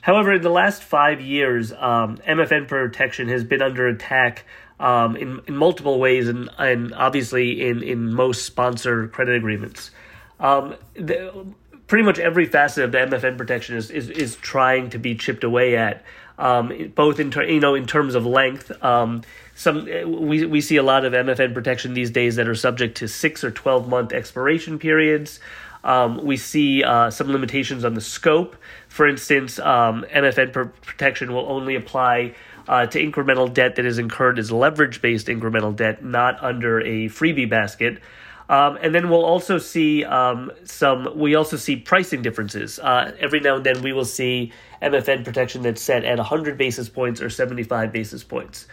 However, 0.02 0.34
in 0.34 0.42
the 0.42 0.50
last 0.50 0.82
five 0.82 1.20
years, 1.20 1.72
um, 1.72 2.18
MFN 2.18 2.68
protection 2.68 3.28
has 3.28 3.44
been 3.44 3.62
under 3.62 3.86
attack 3.86 4.44
um, 4.78 5.16
in, 5.16 5.40
in 5.46 5.56
multiple 5.56 5.98
ways 5.98 6.28
and, 6.28 6.48
and 6.58 6.94
obviously 6.94 7.66
in, 7.68 7.82
in 7.82 8.12
most 8.12 8.44
sponsor 8.44 9.08
credit 9.08 9.36
agreements. 9.36 9.90
Um, 10.38 10.74
the, 10.94 11.46
pretty 11.86 12.04
much 12.04 12.18
every 12.18 12.46
facet 12.46 12.84
of 12.84 12.92
the 12.92 12.98
MFN 12.98 13.38
protection 13.38 13.76
is 13.76 13.90
is, 13.90 14.10
is 14.10 14.36
trying 14.36 14.90
to 14.90 14.98
be 14.98 15.14
chipped 15.14 15.44
away 15.44 15.76
at, 15.76 16.04
um, 16.38 16.92
both 16.94 17.20
in 17.20 17.30
ter- 17.30 17.44
you 17.44 17.60
know 17.60 17.74
in 17.74 17.86
terms 17.86 18.14
of 18.14 18.26
length. 18.26 18.72
Um, 18.82 19.22
some 19.54 19.84
we 19.84 20.44
we 20.44 20.60
see 20.60 20.76
a 20.76 20.82
lot 20.82 21.04
of 21.04 21.12
MFN 21.12 21.54
protection 21.54 21.94
these 21.94 22.10
days 22.10 22.36
that 22.36 22.48
are 22.48 22.54
subject 22.54 22.98
to 22.98 23.08
six 23.08 23.42
or 23.42 23.50
twelve 23.50 23.88
month 23.88 24.12
expiration 24.12 24.78
periods. 24.78 25.40
Um, 25.84 26.24
we 26.24 26.36
see 26.36 26.82
uh, 26.82 27.10
some 27.10 27.30
limitations 27.30 27.84
on 27.84 27.94
the 27.94 28.00
scope. 28.00 28.56
For 28.88 29.06
instance, 29.06 29.58
um, 29.60 30.04
MFN 30.10 30.72
protection 30.82 31.32
will 31.32 31.46
only 31.46 31.76
apply 31.76 32.34
uh, 32.66 32.86
to 32.86 33.00
incremental 33.00 33.52
debt 33.52 33.76
that 33.76 33.84
is 33.84 33.98
incurred 33.98 34.38
as 34.38 34.50
leverage 34.50 35.00
based 35.00 35.28
incremental 35.28 35.74
debt, 35.74 36.04
not 36.04 36.42
under 36.42 36.80
a 36.80 37.08
freebie 37.08 37.48
basket. 37.48 37.98
Um, 38.48 38.78
and 38.80 38.94
then 38.94 39.08
we'll 39.10 39.24
also 39.24 39.58
see 39.58 40.04
um, 40.04 40.52
some. 40.64 41.18
We 41.18 41.34
also 41.34 41.56
see 41.56 41.76
pricing 41.76 42.22
differences. 42.22 42.78
Uh, 42.78 43.12
every 43.18 43.40
now 43.40 43.56
and 43.56 43.66
then, 43.66 43.82
we 43.82 43.92
will 43.92 44.04
see 44.04 44.52
MFN 44.80 45.24
protection 45.24 45.62
that's 45.62 45.82
set 45.82 46.04
at 46.04 46.18
100 46.18 46.56
basis 46.56 46.88
points 46.88 47.20
or 47.20 47.28
75 47.28 47.92
basis 47.92 48.22
points. 48.22 48.66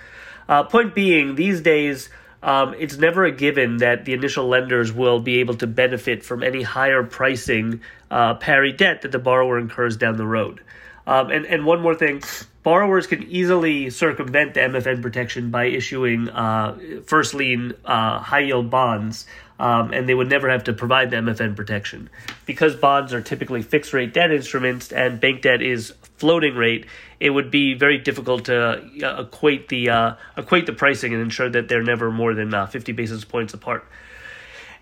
Uh, 0.47 0.63
point 0.63 0.93
being, 0.93 1.35
these 1.35 1.61
days, 1.61 2.09
um, 2.43 2.75
it's 2.77 2.97
never 2.97 3.23
a 3.23 3.31
given 3.31 3.77
that 3.77 4.05
the 4.05 4.13
initial 4.13 4.47
lenders 4.47 4.91
will 4.91 5.19
be 5.19 5.39
able 5.39 5.55
to 5.55 5.67
benefit 5.67 6.23
from 6.23 6.43
any 6.43 6.61
higher 6.61 7.03
pricing 7.03 7.81
uh, 8.11 8.35
pari 8.35 8.73
debt 8.73 9.01
that 9.01 9.11
the 9.11 9.19
borrower 9.19 9.57
incurs 9.57 9.97
down 9.97 10.17
the 10.17 10.27
road. 10.27 10.61
Um, 11.07 11.31
and, 11.31 11.45
and 11.45 11.65
one 11.65 11.81
more 11.81 11.95
thing 11.95 12.21
borrowers 12.63 13.07
can 13.07 13.23
easily 13.23 13.89
circumvent 13.89 14.53
the 14.53 14.61
MFN 14.61 15.01
protection 15.01 15.51
by 15.51 15.65
issuing 15.65 16.29
uh, 16.29 16.77
first 17.05 17.33
lien 17.33 17.73
uh, 17.85 18.19
high 18.19 18.39
yield 18.39 18.69
bonds, 18.69 19.25
um, 19.59 19.91
and 19.93 20.07
they 20.07 20.13
would 20.13 20.29
never 20.29 20.49
have 20.49 20.63
to 20.65 20.73
provide 20.73 21.11
the 21.11 21.17
MFN 21.17 21.55
protection. 21.55 22.09
Because 22.45 22.75
bonds 22.75 23.13
are 23.13 23.21
typically 23.21 23.61
fixed 23.61 23.93
rate 23.93 24.13
debt 24.13 24.31
instruments 24.31 24.91
and 24.91 25.19
bank 25.19 25.41
debt 25.41 25.61
is 25.61 25.93
floating 26.17 26.55
rate, 26.55 26.85
it 27.19 27.29
would 27.29 27.51
be 27.51 27.73
very 27.73 27.97
difficult 27.97 28.45
to 28.45 28.57
uh, 29.03 29.21
equate 29.21 29.69
the 29.69 29.89
uh, 29.89 30.15
equate 30.37 30.65
the 30.65 30.73
pricing 30.73 31.13
and 31.13 31.21
ensure 31.21 31.49
that 31.49 31.67
they're 31.67 31.83
never 31.83 32.11
more 32.11 32.33
than 32.33 32.53
uh, 32.53 32.65
50 32.65 32.91
basis 32.93 33.23
points 33.23 33.53
apart. 33.53 33.85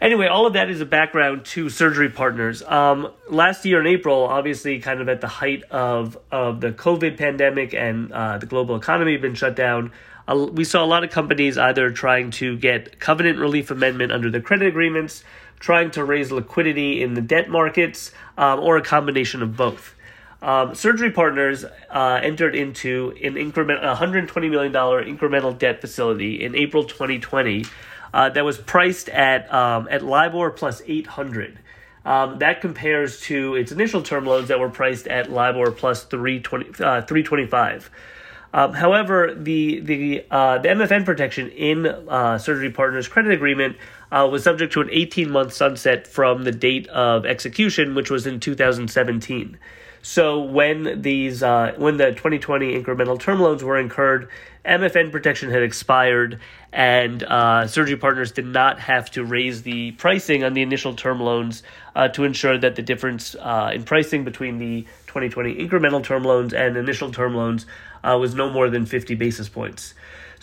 Anyway, 0.01 0.25
all 0.25 0.47
of 0.47 0.53
that 0.53 0.71
is 0.71 0.81
a 0.81 0.85
background 0.85 1.45
to 1.45 1.69
Surgery 1.69 2.09
Partners. 2.09 2.63
Um, 2.63 3.11
last 3.29 3.63
year 3.65 3.79
in 3.79 3.85
April, 3.85 4.23
obviously, 4.23 4.79
kind 4.79 4.99
of 4.99 5.07
at 5.07 5.21
the 5.21 5.27
height 5.27 5.61
of, 5.69 6.17
of 6.31 6.59
the 6.59 6.71
COVID 6.71 7.19
pandemic 7.19 7.75
and 7.75 8.11
uh, 8.11 8.39
the 8.39 8.47
global 8.47 8.75
economy 8.75 9.11
had 9.11 9.21
been 9.21 9.35
shut 9.35 9.55
down, 9.55 9.91
we 10.27 10.63
saw 10.63 10.83
a 10.83 10.85
lot 10.85 11.03
of 11.03 11.09
companies 11.09 11.57
either 11.57 11.91
trying 11.91 12.31
to 12.31 12.57
get 12.57 12.99
covenant 12.99 13.39
relief 13.39 13.71
amendment 13.71 14.11
under 14.11 14.29
the 14.29 14.41
credit 14.41 14.67
agreements, 14.67 15.23
trying 15.59 15.91
to 15.91 16.03
raise 16.03 16.31
liquidity 16.31 17.01
in 17.01 17.13
the 17.13 17.21
debt 17.21 17.49
markets, 17.49 18.11
um, 18.37 18.59
or 18.59 18.77
a 18.77 18.81
combination 18.81 19.41
of 19.41 19.55
both. 19.55 19.95
Um, 20.41 20.73
Surgery 20.73 21.11
Partners 21.11 21.65
uh, 21.91 22.19
entered 22.23 22.55
into 22.55 23.15
an 23.23 23.37
increment, 23.37 23.81
$120 23.81 24.49
million 24.49 24.73
incremental 24.73 25.55
debt 25.57 25.81
facility 25.81 26.43
in 26.43 26.55
April 26.55 26.83
2020 26.83 27.65
uh, 28.13 28.29
that 28.29 28.43
was 28.43 28.57
priced 28.57 29.09
at 29.09 29.51
um, 29.53 29.87
at 29.91 30.03
LIBOR 30.03 30.49
plus 30.51 30.81
800. 30.85 31.59
Um, 32.03 32.39
that 32.39 32.61
compares 32.61 33.19
to 33.21 33.55
its 33.55 33.71
initial 33.71 34.01
term 34.01 34.25
loans 34.25 34.47
that 34.47 34.59
were 34.59 34.69
priced 34.69 35.07
at 35.07 35.31
LIBOR 35.31 35.71
plus 35.71 36.03
320, 36.05 36.69
uh, 36.83 37.01
325. 37.03 37.91
Um, 38.53 38.73
however, 38.73 39.33
the 39.33 39.79
the 39.79 40.25
uh, 40.29 40.57
the 40.57 40.69
MFN 40.69 41.05
protection 41.05 41.49
in 41.49 41.85
uh, 41.85 42.37
Surgery 42.37 42.69
Partners 42.69 43.07
credit 43.07 43.31
agreement 43.31 43.77
uh, 44.11 44.27
was 44.29 44.43
subject 44.43 44.73
to 44.73 44.81
an 44.81 44.89
18 44.91 45.31
month 45.31 45.53
sunset 45.53 46.05
from 46.05 46.43
the 46.43 46.51
date 46.51 46.87
of 46.87 47.25
execution, 47.25 47.95
which 47.95 48.09
was 48.09 48.27
in 48.27 48.39
2017. 48.39 49.57
So 50.01 50.41
when 50.41 51.01
these 51.01 51.43
uh, 51.43 51.73
when 51.77 51.97
the 51.97 52.11
2020 52.11 52.81
incremental 52.81 53.19
term 53.19 53.39
loans 53.39 53.63
were 53.63 53.77
incurred, 53.77 54.29
MFN 54.65 55.11
protection 55.11 55.49
had 55.49 55.63
expired, 55.63 56.39
and 56.71 57.23
uh, 57.23 57.67
Surgery 57.67 57.97
Partners 57.97 58.31
did 58.31 58.45
not 58.45 58.79
have 58.79 59.11
to 59.11 59.23
raise 59.23 59.63
the 59.63 59.91
pricing 59.93 60.43
on 60.43 60.53
the 60.53 60.61
initial 60.61 60.95
term 60.95 61.19
loans 61.19 61.63
uh, 61.95 62.07
to 62.09 62.23
ensure 62.23 62.57
that 62.57 62.75
the 62.75 62.81
difference 62.81 63.35
uh, 63.35 63.71
in 63.73 63.83
pricing 63.83 64.23
between 64.23 64.57
the 64.57 64.83
2020 65.07 65.55
incremental 65.55 66.03
term 66.03 66.23
loans 66.23 66.53
and 66.53 66.77
initial 66.77 67.11
term 67.11 67.35
loans 67.35 67.65
uh, 68.03 68.17
was 68.19 68.33
no 68.33 68.49
more 68.49 68.69
than 68.69 68.85
50 68.85 69.15
basis 69.15 69.49
points. 69.49 69.93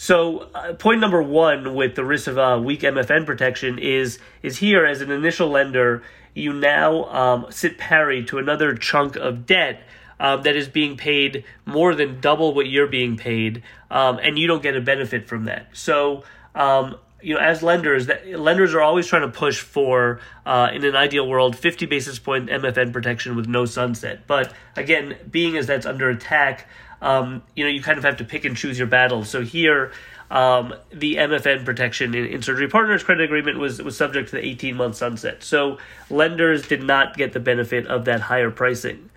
So, 0.01 0.49
uh, 0.55 0.75
point 0.75 1.01
number 1.01 1.21
one 1.21 1.75
with 1.75 1.97
the 1.97 2.05
risk 2.05 2.29
of 2.29 2.39
uh, 2.39 2.61
weak 2.63 2.83
MFN 2.83 3.27
protection 3.27 3.81
is 3.81 4.21
is 4.45 4.59
here 4.59 4.87
as 4.87 5.01
an 5.01 5.11
initial 5.11 5.49
lender, 5.49 6.05
you 6.35 6.53
now 6.53 7.07
um, 7.07 7.47
sit 7.51 7.79
pari 7.79 8.25
to 8.27 8.39
another 8.39 8.77
chunk 8.77 9.17
of 9.17 9.45
debt 9.45 9.83
um, 10.21 10.43
that 10.43 10.55
is 10.55 10.69
being 10.69 10.97
paid 10.97 11.43
more 11.67 11.97
than 11.97 12.21
double 12.21 12.55
what 12.55 12.69
you're 12.69 12.87
being 12.87 13.17
paid, 13.17 13.65
um, 13.91 14.21
and 14.23 14.39
you 14.39 14.47
don't 14.47 14.63
get 14.63 14.77
a 14.77 14.81
benefit 14.81 15.27
from 15.27 15.47
that. 15.47 15.67
So, 15.73 16.23
um, 16.55 16.97
you 17.21 17.35
know, 17.35 17.41
as 17.41 17.63
lenders, 17.63 18.07
that 18.07 18.27
lenders 18.29 18.75
are 18.75 18.81
always 18.81 19.07
trying 19.07 19.23
to 19.23 19.29
push 19.29 19.61
for, 19.61 20.21
uh, 20.47 20.71
in 20.73 20.85
an 20.85 20.95
ideal 20.95 21.29
world, 21.29 21.57
50 21.57 21.87
basis 21.87 22.19
point 22.19 22.49
MFN 22.49 22.93
protection 22.93 23.35
with 23.35 23.49
no 23.49 23.65
sunset. 23.65 24.27
But 24.27 24.53
again, 24.77 25.17
being 25.31 25.57
as 25.57 25.67
that's 25.67 25.87
under 25.87 26.09
attack, 26.11 26.69
um, 27.01 27.43
you 27.55 27.65
know, 27.65 27.71
you 27.71 27.83
kind 27.83 27.99
of 27.99 28.05
have 28.05 28.17
to 28.19 28.25
pick 28.25 28.45
and 28.45 28.57
choose 28.57 28.79
your 28.79 28.89
battles. 28.89 29.29
So 29.29 29.43
here, 29.43 29.93
um, 30.31 30.75
the 30.93 31.17
MFN 31.17 31.65
protection 31.65 32.15
in, 32.15 32.27
in, 32.27 32.43
Surgery 32.43 32.69
Partners 32.69 33.03
credit 33.03 33.25
agreement 33.25 33.59
was 33.59 33.81
was 33.81 33.97
subject 33.97 34.31
to 34.31 34.37
the 34.37 34.45
18 34.45 34.77
month 34.77 34.97
sunset. 34.97 35.43
So 35.43 35.79
lenders 36.11 36.67
did 36.69 36.83
not 36.83 37.17
get 37.17 37.33
the 37.33 37.41
benefit 37.41 37.87
of 37.87 38.05
that 38.05 38.21
higher 38.21 38.51
pricing. 38.51 39.11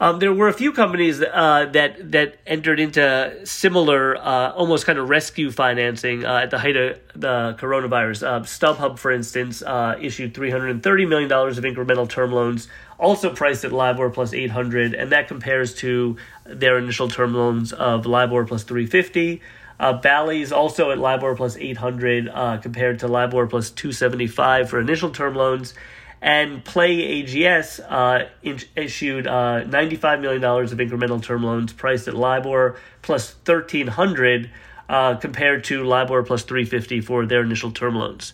Um, 0.00 0.18
there 0.18 0.32
were 0.32 0.48
a 0.48 0.52
few 0.52 0.72
companies 0.72 1.22
uh, 1.22 1.68
that 1.72 2.10
that 2.12 2.38
entered 2.46 2.80
into 2.80 3.46
similar, 3.46 4.16
uh, 4.16 4.50
almost 4.52 4.86
kind 4.86 4.98
of 4.98 5.08
rescue 5.08 5.52
financing 5.52 6.24
uh, 6.24 6.38
at 6.38 6.50
the 6.50 6.58
height 6.58 6.76
of 6.76 6.98
the 7.14 7.56
coronavirus. 7.60 8.26
Uh, 8.26 8.40
StubHub, 8.40 8.98
for 8.98 9.12
instance, 9.12 9.62
uh, 9.62 9.96
issued 10.00 10.34
three 10.34 10.50
hundred 10.50 10.70
and 10.70 10.82
thirty 10.82 11.06
million 11.06 11.28
dollars 11.28 11.58
of 11.58 11.64
incremental 11.64 12.08
term 12.08 12.32
loans, 12.32 12.68
also 12.98 13.32
priced 13.32 13.64
at 13.64 13.72
LIBOR 13.72 14.10
plus 14.10 14.34
eight 14.34 14.50
hundred, 14.50 14.94
and 14.94 15.12
that 15.12 15.28
compares 15.28 15.74
to 15.76 16.16
their 16.44 16.76
initial 16.76 17.08
term 17.08 17.32
loans 17.32 17.72
of 17.72 18.04
LIBOR 18.04 18.46
plus 18.46 18.64
three 18.64 18.86
fifty. 18.86 19.40
Uh, 19.78 19.92
Bally's 19.92 20.52
also 20.52 20.92
at 20.92 20.98
LIBOR 20.98 21.34
plus 21.34 21.56
800 21.56 22.28
uh, 22.28 22.58
compared 22.58 23.00
to 23.00 23.08
LIBOR 23.08 23.48
plus 23.48 23.70
275 23.70 24.70
for 24.70 24.78
initial 24.78 25.10
term 25.10 25.34
loans 25.34 25.74
and 26.20 26.64
Play 26.64 27.22
AGS 27.22 27.80
uh, 27.88 28.28
in- 28.42 28.60
issued 28.76 29.26
uh, 29.26 29.64
$95 29.64 30.20
million 30.20 30.42
of 30.44 30.70
incremental 30.78 31.22
term 31.22 31.42
loans 31.42 31.72
priced 31.72 32.08
at 32.08 32.14
LIBOR 32.14 32.76
plus 33.02 33.34
1300 33.44 34.50
uh, 34.88 35.16
compared 35.16 35.64
to 35.64 35.84
LIBOR 35.84 36.22
plus 36.22 36.42
350 36.42 37.00
for 37.00 37.26
their 37.26 37.42
initial 37.42 37.70
term 37.70 37.94
loans. 37.96 38.32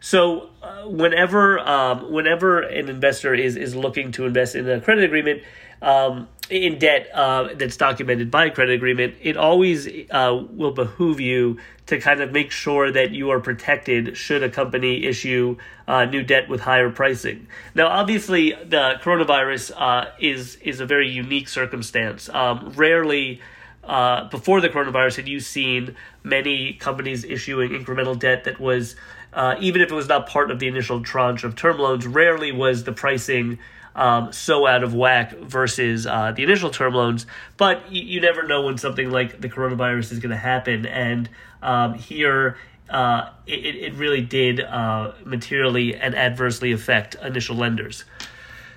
So 0.00 0.50
uh, 0.62 0.88
whenever 0.88 1.60
um, 1.60 2.10
whenever 2.10 2.60
an 2.60 2.88
investor 2.88 3.34
is 3.34 3.56
is 3.56 3.76
looking 3.76 4.10
to 4.12 4.26
invest 4.26 4.56
in 4.56 4.68
a 4.68 4.80
credit 4.80 5.04
agreement, 5.04 5.42
um, 5.80 6.28
in 6.50 6.78
debt 6.78 7.08
uh, 7.14 7.48
that's 7.54 7.76
documented 7.76 8.30
by 8.30 8.46
a 8.46 8.50
credit 8.50 8.74
agreement, 8.74 9.14
it 9.22 9.36
always 9.36 9.88
uh, 10.10 10.44
will 10.50 10.72
behoove 10.72 11.20
you 11.20 11.58
to 11.86 11.98
kind 11.98 12.20
of 12.20 12.32
make 12.32 12.50
sure 12.50 12.90
that 12.90 13.10
you 13.12 13.30
are 13.30 13.40
protected 13.40 14.16
should 14.16 14.42
a 14.42 14.48
company 14.48 15.04
issue 15.04 15.56
uh, 15.88 16.04
new 16.04 16.22
debt 16.22 16.48
with 16.48 16.60
higher 16.60 16.90
pricing. 16.90 17.46
Now, 17.74 17.88
obviously, 17.88 18.52
the 18.52 18.94
coronavirus 19.02 19.72
uh, 19.76 20.10
is 20.18 20.56
is 20.56 20.80
a 20.80 20.86
very 20.86 21.08
unique 21.08 21.48
circumstance. 21.48 22.28
Um, 22.28 22.72
rarely. 22.76 23.40
Uh, 23.84 24.28
before 24.28 24.60
the 24.60 24.68
coronavirus, 24.68 25.16
had 25.16 25.28
you 25.28 25.40
seen 25.40 25.96
many 26.22 26.72
companies 26.74 27.24
issuing 27.24 27.70
incremental 27.70 28.16
debt 28.16 28.44
that 28.44 28.60
was, 28.60 28.94
uh, 29.32 29.56
even 29.58 29.82
if 29.82 29.90
it 29.90 29.94
was 29.94 30.06
not 30.06 30.28
part 30.28 30.52
of 30.52 30.60
the 30.60 30.68
initial 30.68 31.02
tranche 31.02 31.42
of 31.42 31.56
term 31.56 31.80
loans, 31.80 32.06
rarely 32.06 32.52
was 32.52 32.84
the 32.84 32.92
pricing 32.92 33.58
um, 33.94 34.32
so 34.32 34.66
out 34.66 34.82
of 34.82 34.94
whack 34.94 35.36
versus 35.36 36.06
uh, 36.06 36.32
the 36.32 36.42
initial 36.42 36.70
term 36.70 36.94
loans. 36.94 37.26
But 37.56 37.90
you, 37.92 38.02
you, 38.02 38.20
never 38.20 38.46
know 38.46 38.62
when 38.62 38.78
something 38.78 39.10
like 39.10 39.40
the 39.40 39.48
coronavirus 39.48 40.12
is 40.12 40.18
going 40.18 40.30
to 40.30 40.36
happen. 40.36 40.86
And 40.86 41.28
um, 41.62 41.94
here, 41.94 42.56
uh, 42.88 43.30
it, 43.46 43.76
it 43.76 43.94
really 43.94 44.22
did 44.22 44.60
uh, 44.60 45.12
materially 45.24 45.94
and 45.94 46.14
adversely 46.14 46.72
affect 46.72 47.16
initial 47.16 47.56
lenders. 47.56 48.04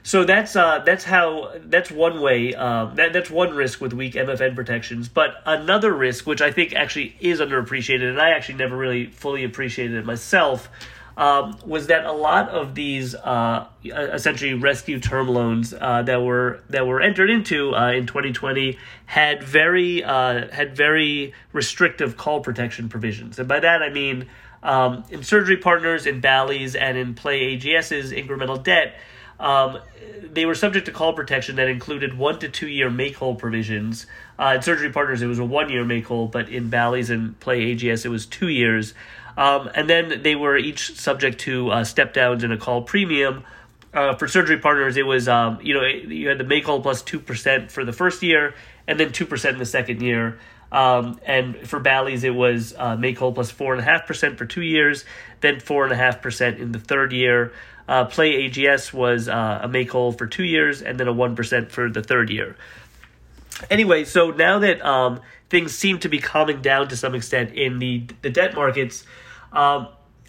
So 0.06 0.24
that's 0.24 0.56
uh, 0.56 0.80
that's 0.86 1.04
how 1.04 1.54
that's 1.66 1.90
one 1.90 2.22
way 2.22 2.54
um, 2.54 2.94
that 2.94 3.12
that's 3.12 3.32
one 3.32 3.56
risk 3.56 3.82
with 3.82 3.92
weak 3.92 4.14
MFN 4.14 4.54
protections. 4.54 5.10
But 5.10 5.42
another 5.48 5.92
risk, 5.92 6.28
which 6.28 6.44
I 6.44 6.52
think 6.52 6.76
actually 6.76 7.16
is 7.20 7.40
underappreciated, 7.40 8.08
and 8.08 8.22
I 8.22 8.30
actually 8.30 8.56
never 8.56 8.78
really 8.78 9.08
fully 9.08 9.44
appreciated 9.44 9.98
it 9.98 10.06
myself, 10.06 10.70
um, 11.18 11.58
was 11.66 11.88
that 11.88 12.06
a 12.06 12.12
lot 12.12 12.50
of 12.50 12.76
these 12.76 13.16
uh, 13.16 13.68
essentially 13.84 14.54
rescue 14.54 15.00
term 15.00 15.28
loans 15.30 15.74
uh, 15.74 16.02
that 16.04 16.22
were 16.22 16.62
that 16.70 16.86
were 16.86 17.02
entered 17.02 17.30
into 17.30 17.74
uh, 17.76 17.92
in 17.92 18.06
2020 18.06 18.78
had 19.06 19.44
very 19.44 20.04
uh, 20.04 20.48
had 20.52 20.76
very 20.76 21.34
restrictive 21.54 22.18
call 22.18 22.42
protection 22.42 22.90
provisions, 22.90 23.40
and 23.40 23.48
by 23.48 23.60
that 23.60 23.82
I 23.82 23.90
mean 23.90 24.28
um, 24.64 25.04
in 25.10 25.24
Surgery 25.24 25.58
Partners, 25.58 26.06
in 26.06 26.20
Bally's, 26.20 26.76
and 26.76 26.98
in 26.98 27.14
Play 27.14 27.56
AGS's 27.56 28.12
incremental 28.12 28.62
debt. 28.62 28.96
Um, 29.40 29.80
they 30.22 30.46
were 30.46 30.56
subject 30.56 30.86
to 30.86 30.92
call 30.92 31.14
protection 31.14 31.58
that 31.58 31.68
included 31.68 32.18
one 32.18 32.40
to 32.40 32.50
two 32.50 32.68
year 32.68 32.90
make 32.90 33.16
whole 33.16 33.36
provisions. 33.36 34.06
Uh, 34.40 34.54
in 34.56 34.62
Surgery 34.62 34.92
Partners, 34.92 35.22
it 35.22 35.28
was 35.28 35.40
a 35.40 35.46
one 35.46 35.70
year 35.70 35.84
make 35.84 36.06
whole, 36.06 36.28
but 36.28 36.50
in 36.50 36.70
Bally's 36.70 37.10
and 37.10 37.40
Play 37.40 37.76
AGS, 37.76 38.06
it 38.06 38.10
was 38.10 38.26
two 38.26 38.48
years. 38.48 38.94
Um, 39.38 39.70
and 39.76 39.90
then 39.90 40.22
they 40.24 40.36
were 40.36 40.58
each 40.58 40.96
subject 40.96 41.40
to 41.42 41.70
uh, 41.70 41.84
step 41.84 42.14
downs 42.14 42.44
and 42.44 42.54
a 42.54 42.58
call 42.58 42.82
premium. 42.82 43.44
Uh, 43.94 44.16
for 44.16 44.28
Surgery 44.28 44.58
Partners, 44.58 44.98
it 44.98 45.06
was 45.06 45.28
um, 45.28 45.60
you 45.62 45.74
know 45.74 45.86
you 45.86 46.28
had 46.28 46.38
the 46.38 46.44
make 46.44 46.66
whole 46.66 46.82
plus 46.82 47.02
two 47.02 47.20
percent 47.20 47.72
for 47.72 47.86
the 47.86 47.94
first 47.94 48.24
year, 48.24 48.54
and 48.88 49.00
then 49.00 49.12
two 49.12 49.26
percent 49.26 49.54
in 49.54 49.60
the 49.60 49.66
second 49.66 50.02
year. 50.02 50.40
Um, 50.72 51.20
and 51.26 51.56
for 51.68 51.80
Bally's, 51.80 52.24
it 52.24 52.36
was 52.36 52.74
uh, 52.78 52.98
make 52.98 53.18
whole 53.18 53.32
plus 53.32 53.52
four 53.52 53.74
and 53.74 53.82
a 53.82 53.86
half 53.86 54.06
percent 54.06 54.38
for 54.38 54.46
two 54.46 54.64
years, 54.64 55.06
then 55.40 55.60
four 55.60 55.84
and 55.86 55.94
a 55.94 55.96
half 55.96 56.22
percent 56.22 56.60
in 56.60 56.72
the 56.74 56.80
third 56.80 57.14
year. 57.14 57.54
Uh, 57.88 58.06
Play 58.06 58.50
AGS 58.50 58.94
was 58.94 59.28
uh, 59.28 59.60
a 59.64 59.68
make 59.68 59.92
whole 59.92 60.12
for 60.12 60.28
two 60.28 60.44
years 60.44 60.82
and 60.82 61.00
then 61.00 61.08
a 61.08 61.14
1% 61.14 61.70
for 61.70 61.90
the 61.90 62.02
third 62.02 62.30
year. 62.30 62.56
Anyway, 63.70 64.04
so 64.04 64.32
now 64.32 64.60
that 64.60 64.84
um, 64.84 65.22
things 65.50 65.74
seem 65.74 66.00
to 66.00 66.10
be 66.10 66.20
calming 66.20 66.62
down 66.62 66.88
to 66.90 66.98
some 66.98 67.16
extent 67.16 67.54
in 67.54 67.80
the, 67.80 68.06
the 68.22 68.30
debt 68.30 68.56
markets, 68.56 69.06
um, 69.54 69.88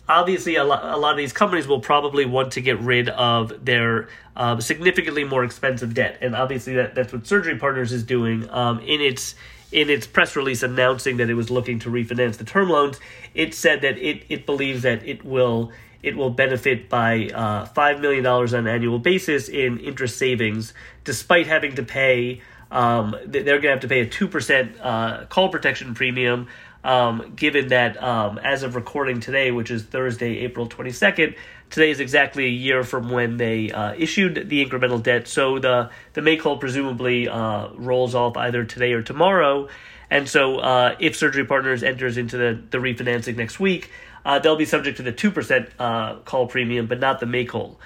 obviously 0.09 0.57
a 0.57 0.65
lot, 0.65 0.85
a 0.85 0.97
lot 0.97 1.13
of 1.13 1.17
these 1.17 1.33
companies 1.33 1.67
will 1.67 1.81
probably 1.81 2.25
want 2.25 2.53
to 2.53 2.61
get 2.61 2.79
rid 2.81 3.09
of 3.09 3.65
their 3.65 4.09
um, 4.37 4.61
significantly 4.61 5.25
more 5.25 5.45
expensive 5.45 5.95
debt. 5.95 6.19
And 6.21 6.37
obviously 6.37 6.75
that, 6.75 6.95
that's 6.95 7.13
what 7.13 7.27
Surgery 7.27 7.59
Partners 7.59 7.93
is 7.93 8.05
doing 8.05 8.49
um, 8.51 8.81
in 8.81 9.01
its 9.01 9.35
in 9.73 9.91
its 9.91 10.07
press 10.07 10.37
release 10.37 10.63
announcing 10.63 11.17
that 11.17 11.29
it 11.29 11.35
was 11.35 11.51
looking 11.51 11.81
to 11.81 11.91
refinance 11.91 12.37
the 12.37 12.45
term 12.45 12.69
loans, 12.69 13.01
it 13.35 13.53
said 13.53 13.83
that 13.83 13.99
it, 13.99 14.25
it 14.29 14.47
believes 14.47 14.83
that 14.83 15.05
it 15.05 15.25
will 15.25 15.73
it 16.07 16.17
will 16.17 16.31
benefit 16.31 16.89
by 16.89 17.29
uh, 17.35 17.67
$5 17.67 18.01
million 18.01 18.25
on 18.25 18.55
an 18.55 18.69
annual 18.69 19.01
basis 19.01 19.49
in 19.49 19.79
interest 19.81 20.17
savings, 20.17 20.73
despite 21.03 21.49
having 21.49 21.75
to 21.75 21.83
pay, 21.83 22.43
um, 22.71 23.17
they're 23.27 23.43
going 23.45 23.63
to 23.63 23.69
have 23.71 23.81
to 23.81 23.89
pay 23.89 24.03
a 24.03 24.07
2% 24.07 24.77
uh, 24.81 25.27
call 25.27 25.49
protection 25.49 25.95
premium, 25.95 26.47
um, 26.85 27.33
given 27.35 27.69
that 27.69 28.01
um, 28.01 28.39
as 28.39 28.63
of 28.63 28.77
recording 28.77 29.19
today, 29.19 29.51
which 29.51 29.73
is 29.73 29.83
Thursday, 29.83 30.39
April 30.39 30.69
22nd, 30.69 31.35
today 31.71 31.91
is 31.91 31.99
exactly 31.99 32.45
a 32.45 32.51
year 32.51 32.85
from 32.85 33.11
when 33.11 33.37
they 33.37 33.73
uh, 33.73 33.93
issued 33.99 34.49
the 34.49 34.65
incremental 34.65 35.03
debt. 35.03 35.27
So 35.27 35.59
the, 35.59 35.91
the 36.13 36.23
make 36.23 36.41
whole 36.41 36.59
presumably 36.59 37.29
uh, 37.29 37.71
rolls 37.75 38.15
off 38.15 38.37
either 38.37 38.65
today 38.65 38.93
or 38.93 39.03
tomorrow. 39.03 39.69
And 40.11 40.29
so 40.29 40.59
uh, 40.59 40.97
if 40.99 41.17
Surgery 41.17 41.45
Partners 41.45 41.83
enters 41.83 42.17
into 42.17 42.37
the, 42.37 42.61
the 42.71 42.79
refinancing 42.79 43.37
next 43.37 43.59
week, 43.59 43.91
uh, 44.25 44.39
they'll 44.39 44.57
be 44.57 44.65
subject 44.65 44.97
to 44.99 45.03
the 45.03 45.13
2% 45.13 45.71
uh, 45.79 46.17
call 46.21 46.47
premium, 46.47 46.87
but 46.87 47.01
not 47.01 47.21
the 47.21 47.27
make 47.27 47.51
whole. 47.51 47.79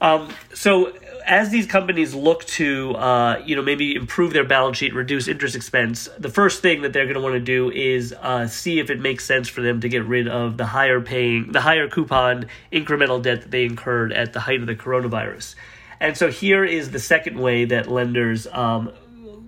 Um, 0.00 0.30
so 0.54 0.94
as 1.26 1.50
these 1.50 1.66
companies 1.66 2.14
look 2.14 2.44
to, 2.46 2.94
uh, 2.96 3.42
you 3.44 3.54
know, 3.54 3.62
maybe 3.62 3.94
improve 3.94 4.32
their 4.32 4.44
balance 4.44 4.78
sheet, 4.78 4.94
reduce 4.94 5.28
interest 5.28 5.54
expense, 5.54 6.08
the 6.18 6.30
first 6.30 6.62
thing 6.62 6.82
that 6.82 6.92
they're 6.92 7.04
going 7.04 7.16
to 7.16 7.20
want 7.20 7.34
to 7.34 7.40
do 7.40 7.70
is 7.70 8.14
uh, 8.20 8.46
see 8.46 8.80
if 8.80 8.88
it 8.88 9.00
makes 9.00 9.24
sense 9.24 9.48
for 9.48 9.60
them 9.60 9.80
to 9.82 9.88
get 9.88 10.04
rid 10.04 10.26
of 10.28 10.56
the 10.56 10.66
higher 10.66 11.00
paying, 11.00 11.52
the 11.52 11.60
higher 11.60 11.88
coupon 11.88 12.46
incremental 12.72 13.22
debt 13.22 13.42
that 13.42 13.50
they 13.50 13.64
incurred 13.64 14.12
at 14.12 14.32
the 14.32 14.40
height 14.40 14.60
of 14.60 14.66
the 14.66 14.74
coronavirus. 14.74 15.54
And 16.00 16.16
so 16.16 16.30
here 16.30 16.64
is 16.64 16.90
the 16.90 16.98
second 16.98 17.38
way 17.38 17.66
that 17.66 17.90
lenders 17.90 18.46
um, 18.46 18.90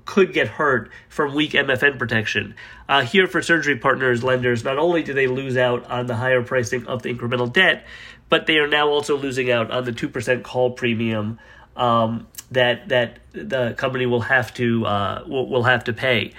could 0.04 0.32
get 0.32 0.48
hurt 0.48 0.90
from 1.08 1.34
weak 1.34 1.52
MFN 1.52 1.98
protection. 1.98 2.54
Uh, 2.88 3.02
here 3.02 3.26
for 3.26 3.42
surgery 3.42 3.78
partners, 3.78 4.22
lenders, 4.22 4.64
not 4.64 4.78
only 4.78 5.02
do 5.02 5.12
they 5.12 5.26
lose 5.26 5.56
out 5.56 5.84
on 5.90 6.06
the 6.06 6.16
higher 6.16 6.42
pricing 6.42 6.86
of 6.86 7.02
the 7.02 7.14
incremental 7.14 7.52
debt, 7.52 7.86
but 8.28 8.46
they 8.46 8.58
are 8.58 8.68
now 8.68 8.88
also 8.88 9.16
losing 9.16 9.50
out 9.50 9.70
on 9.70 9.84
the 9.84 9.92
2% 9.92 10.42
call 10.42 10.70
premium 10.70 11.38
um, 11.76 12.26
that 12.50 12.88
that 12.88 13.18
the 13.32 13.74
company 13.78 14.06
will 14.06 14.20
have 14.20 14.52
to 14.54 14.84
uh, 14.86 15.24
will, 15.26 15.48
will 15.48 15.62
have 15.62 15.84
to 15.84 15.92
pay. 15.92 16.32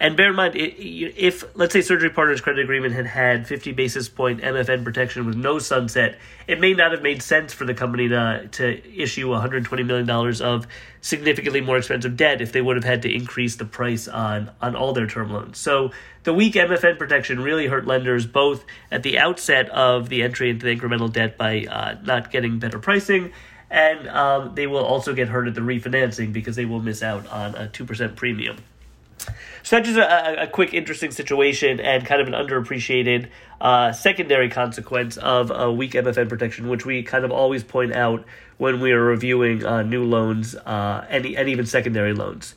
And 0.00 0.16
bear 0.16 0.30
in 0.30 0.36
mind, 0.36 0.54
if 0.56 1.44
let's 1.56 1.72
say 1.72 1.80
Surgery 1.82 2.10
Partners 2.10 2.40
credit 2.40 2.62
agreement 2.62 2.94
had 2.94 3.06
had 3.06 3.48
50 3.48 3.72
basis 3.72 4.08
point 4.08 4.40
MFN 4.40 4.84
protection 4.84 5.26
with 5.26 5.34
no 5.34 5.58
sunset, 5.58 6.18
it 6.46 6.60
may 6.60 6.72
not 6.72 6.92
have 6.92 7.02
made 7.02 7.20
sense 7.20 7.52
for 7.52 7.64
the 7.64 7.74
company 7.74 8.08
to 8.08 8.48
to 8.52 8.96
issue 9.02 9.28
120 9.28 9.82
million 9.82 10.06
dollars 10.06 10.40
of 10.40 10.68
significantly 11.00 11.60
more 11.60 11.78
expensive 11.78 12.16
debt 12.16 12.40
if 12.40 12.52
they 12.52 12.62
would 12.62 12.76
have 12.76 12.84
had 12.84 13.02
to 13.02 13.12
increase 13.12 13.56
the 13.56 13.64
price 13.64 14.06
on 14.06 14.52
on 14.60 14.76
all 14.76 14.92
their 14.92 15.08
term 15.08 15.32
loans. 15.32 15.58
So 15.58 15.90
the 16.22 16.32
weak 16.32 16.54
MFN 16.54 16.96
protection 16.96 17.40
really 17.40 17.66
hurt 17.66 17.84
lenders 17.84 18.24
both 18.24 18.64
at 18.92 19.02
the 19.02 19.18
outset 19.18 19.68
of 19.70 20.10
the 20.10 20.22
entry 20.22 20.50
into 20.50 20.64
the 20.64 20.76
incremental 20.76 21.12
debt 21.12 21.36
by 21.36 21.64
uh, 21.64 21.96
not 22.04 22.30
getting 22.30 22.60
better 22.60 22.78
pricing. 22.78 23.32
And 23.70 24.08
um, 24.08 24.54
they 24.54 24.66
will 24.66 24.84
also 24.84 25.12
get 25.12 25.28
hurt 25.28 25.46
at 25.46 25.54
the 25.54 25.60
refinancing 25.60 26.32
because 26.32 26.56
they 26.56 26.64
will 26.64 26.80
miss 26.80 27.02
out 27.02 27.26
on 27.26 27.54
a 27.54 27.66
2% 27.66 28.16
premium. 28.16 28.56
So 29.62 29.76
that's 29.76 29.88
just 29.88 29.98
a, 29.98 30.42
a, 30.42 30.46
quick, 30.46 30.74
interesting 30.74 31.10
situation 31.10 31.80
and 31.80 32.04
kind 32.04 32.20
of 32.20 32.28
an 32.28 32.34
underappreciated 32.34 33.28
uh, 33.60 33.92
secondary 33.92 34.48
consequence 34.48 35.16
of 35.16 35.50
a 35.50 35.72
weak 35.72 35.92
MFN 35.92 36.28
protection, 36.28 36.68
which 36.68 36.86
we 36.86 37.02
kind 37.02 37.24
of 37.24 37.32
always 37.32 37.64
point 37.64 37.94
out 37.94 38.24
when 38.56 38.80
we 38.80 38.92
are 38.92 39.02
reviewing 39.02 39.64
uh, 39.64 39.82
new 39.82 40.04
loans 40.04 40.54
uh, 40.54 41.06
and, 41.08 41.26
and 41.26 41.48
even 41.48 41.66
secondary 41.66 42.12
loans. 42.12 42.54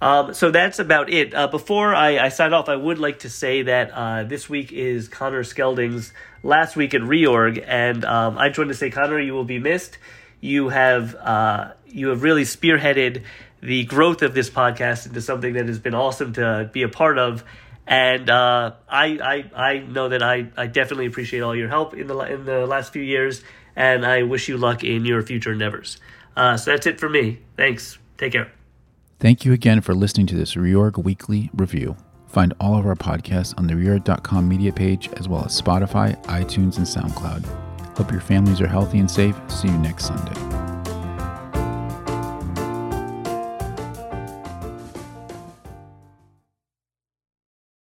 Um, 0.00 0.34
so 0.34 0.50
that's 0.50 0.78
about 0.78 1.10
it. 1.10 1.34
Uh, 1.34 1.46
before 1.48 1.94
I, 1.94 2.18
I, 2.18 2.28
sign 2.28 2.52
off, 2.52 2.68
I 2.68 2.76
would 2.76 2.98
like 2.98 3.20
to 3.20 3.30
say 3.30 3.62
that 3.62 3.90
uh, 3.92 4.24
this 4.24 4.48
week 4.48 4.70
is 4.72 5.08
Connor 5.08 5.42
Skelding's 5.42 6.12
last 6.42 6.76
week 6.76 6.92
at 6.92 7.00
Reorg, 7.00 7.64
and 7.66 8.04
um, 8.04 8.36
I 8.36 8.48
just 8.48 8.58
wanted 8.58 8.72
to 8.72 8.78
say, 8.78 8.90
Connor, 8.90 9.18
you 9.18 9.32
will 9.32 9.44
be 9.44 9.58
missed. 9.58 9.96
You 10.40 10.68
have 10.68 11.14
uh, 11.14 11.72
you 11.86 12.08
have 12.08 12.22
really 12.22 12.42
spearheaded 12.42 13.22
the 13.66 13.84
growth 13.84 14.22
of 14.22 14.32
this 14.32 14.48
podcast 14.48 15.06
into 15.06 15.20
something 15.20 15.54
that 15.54 15.66
has 15.66 15.80
been 15.80 15.94
awesome 15.94 16.32
to 16.34 16.70
be 16.72 16.82
a 16.82 16.88
part 16.88 17.18
of. 17.18 17.44
And 17.86 18.30
uh, 18.30 18.74
I, 18.88 19.06
I, 19.54 19.70
I 19.70 19.78
know 19.78 20.08
that 20.08 20.22
I, 20.22 20.48
I 20.56 20.66
definitely 20.68 21.06
appreciate 21.06 21.40
all 21.40 21.54
your 21.54 21.68
help 21.68 21.94
in 21.94 22.06
the 22.06 22.18
in 22.20 22.44
the 22.44 22.66
last 22.66 22.92
few 22.92 23.02
years, 23.02 23.42
and 23.74 24.06
I 24.06 24.22
wish 24.22 24.48
you 24.48 24.56
luck 24.56 24.84
in 24.84 25.04
your 25.04 25.22
future 25.22 25.52
endeavors. 25.52 25.98
Uh, 26.36 26.56
so 26.56 26.70
that's 26.70 26.86
it 26.86 27.00
for 27.00 27.08
me. 27.08 27.40
Thanks. 27.56 27.98
Take 28.18 28.32
care. 28.32 28.52
Thank 29.18 29.44
you 29.44 29.52
again 29.52 29.80
for 29.80 29.94
listening 29.94 30.26
to 30.28 30.36
this 30.36 30.54
Reorg 30.54 31.02
Weekly 31.02 31.50
Review. 31.54 31.96
Find 32.26 32.54
all 32.60 32.78
of 32.78 32.86
our 32.86 32.96
podcasts 32.96 33.54
on 33.56 33.66
the 33.66 33.74
Reorg.com 33.74 34.48
media 34.48 34.72
page, 34.72 35.08
as 35.14 35.28
well 35.28 35.44
as 35.44 35.60
Spotify, 35.60 36.22
iTunes, 36.24 36.76
and 36.76 36.86
SoundCloud. 36.86 37.44
Hope 37.96 38.12
your 38.12 38.20
families 38.20 38.60
are 38.60 38.66
healthy 38.66 38.98
and 38.98 39.10
safe. 39.10 39.40
See 39.48 39.68
you 39.68 39.78
next 39.78 40.06
Sunday. 40.06 40.65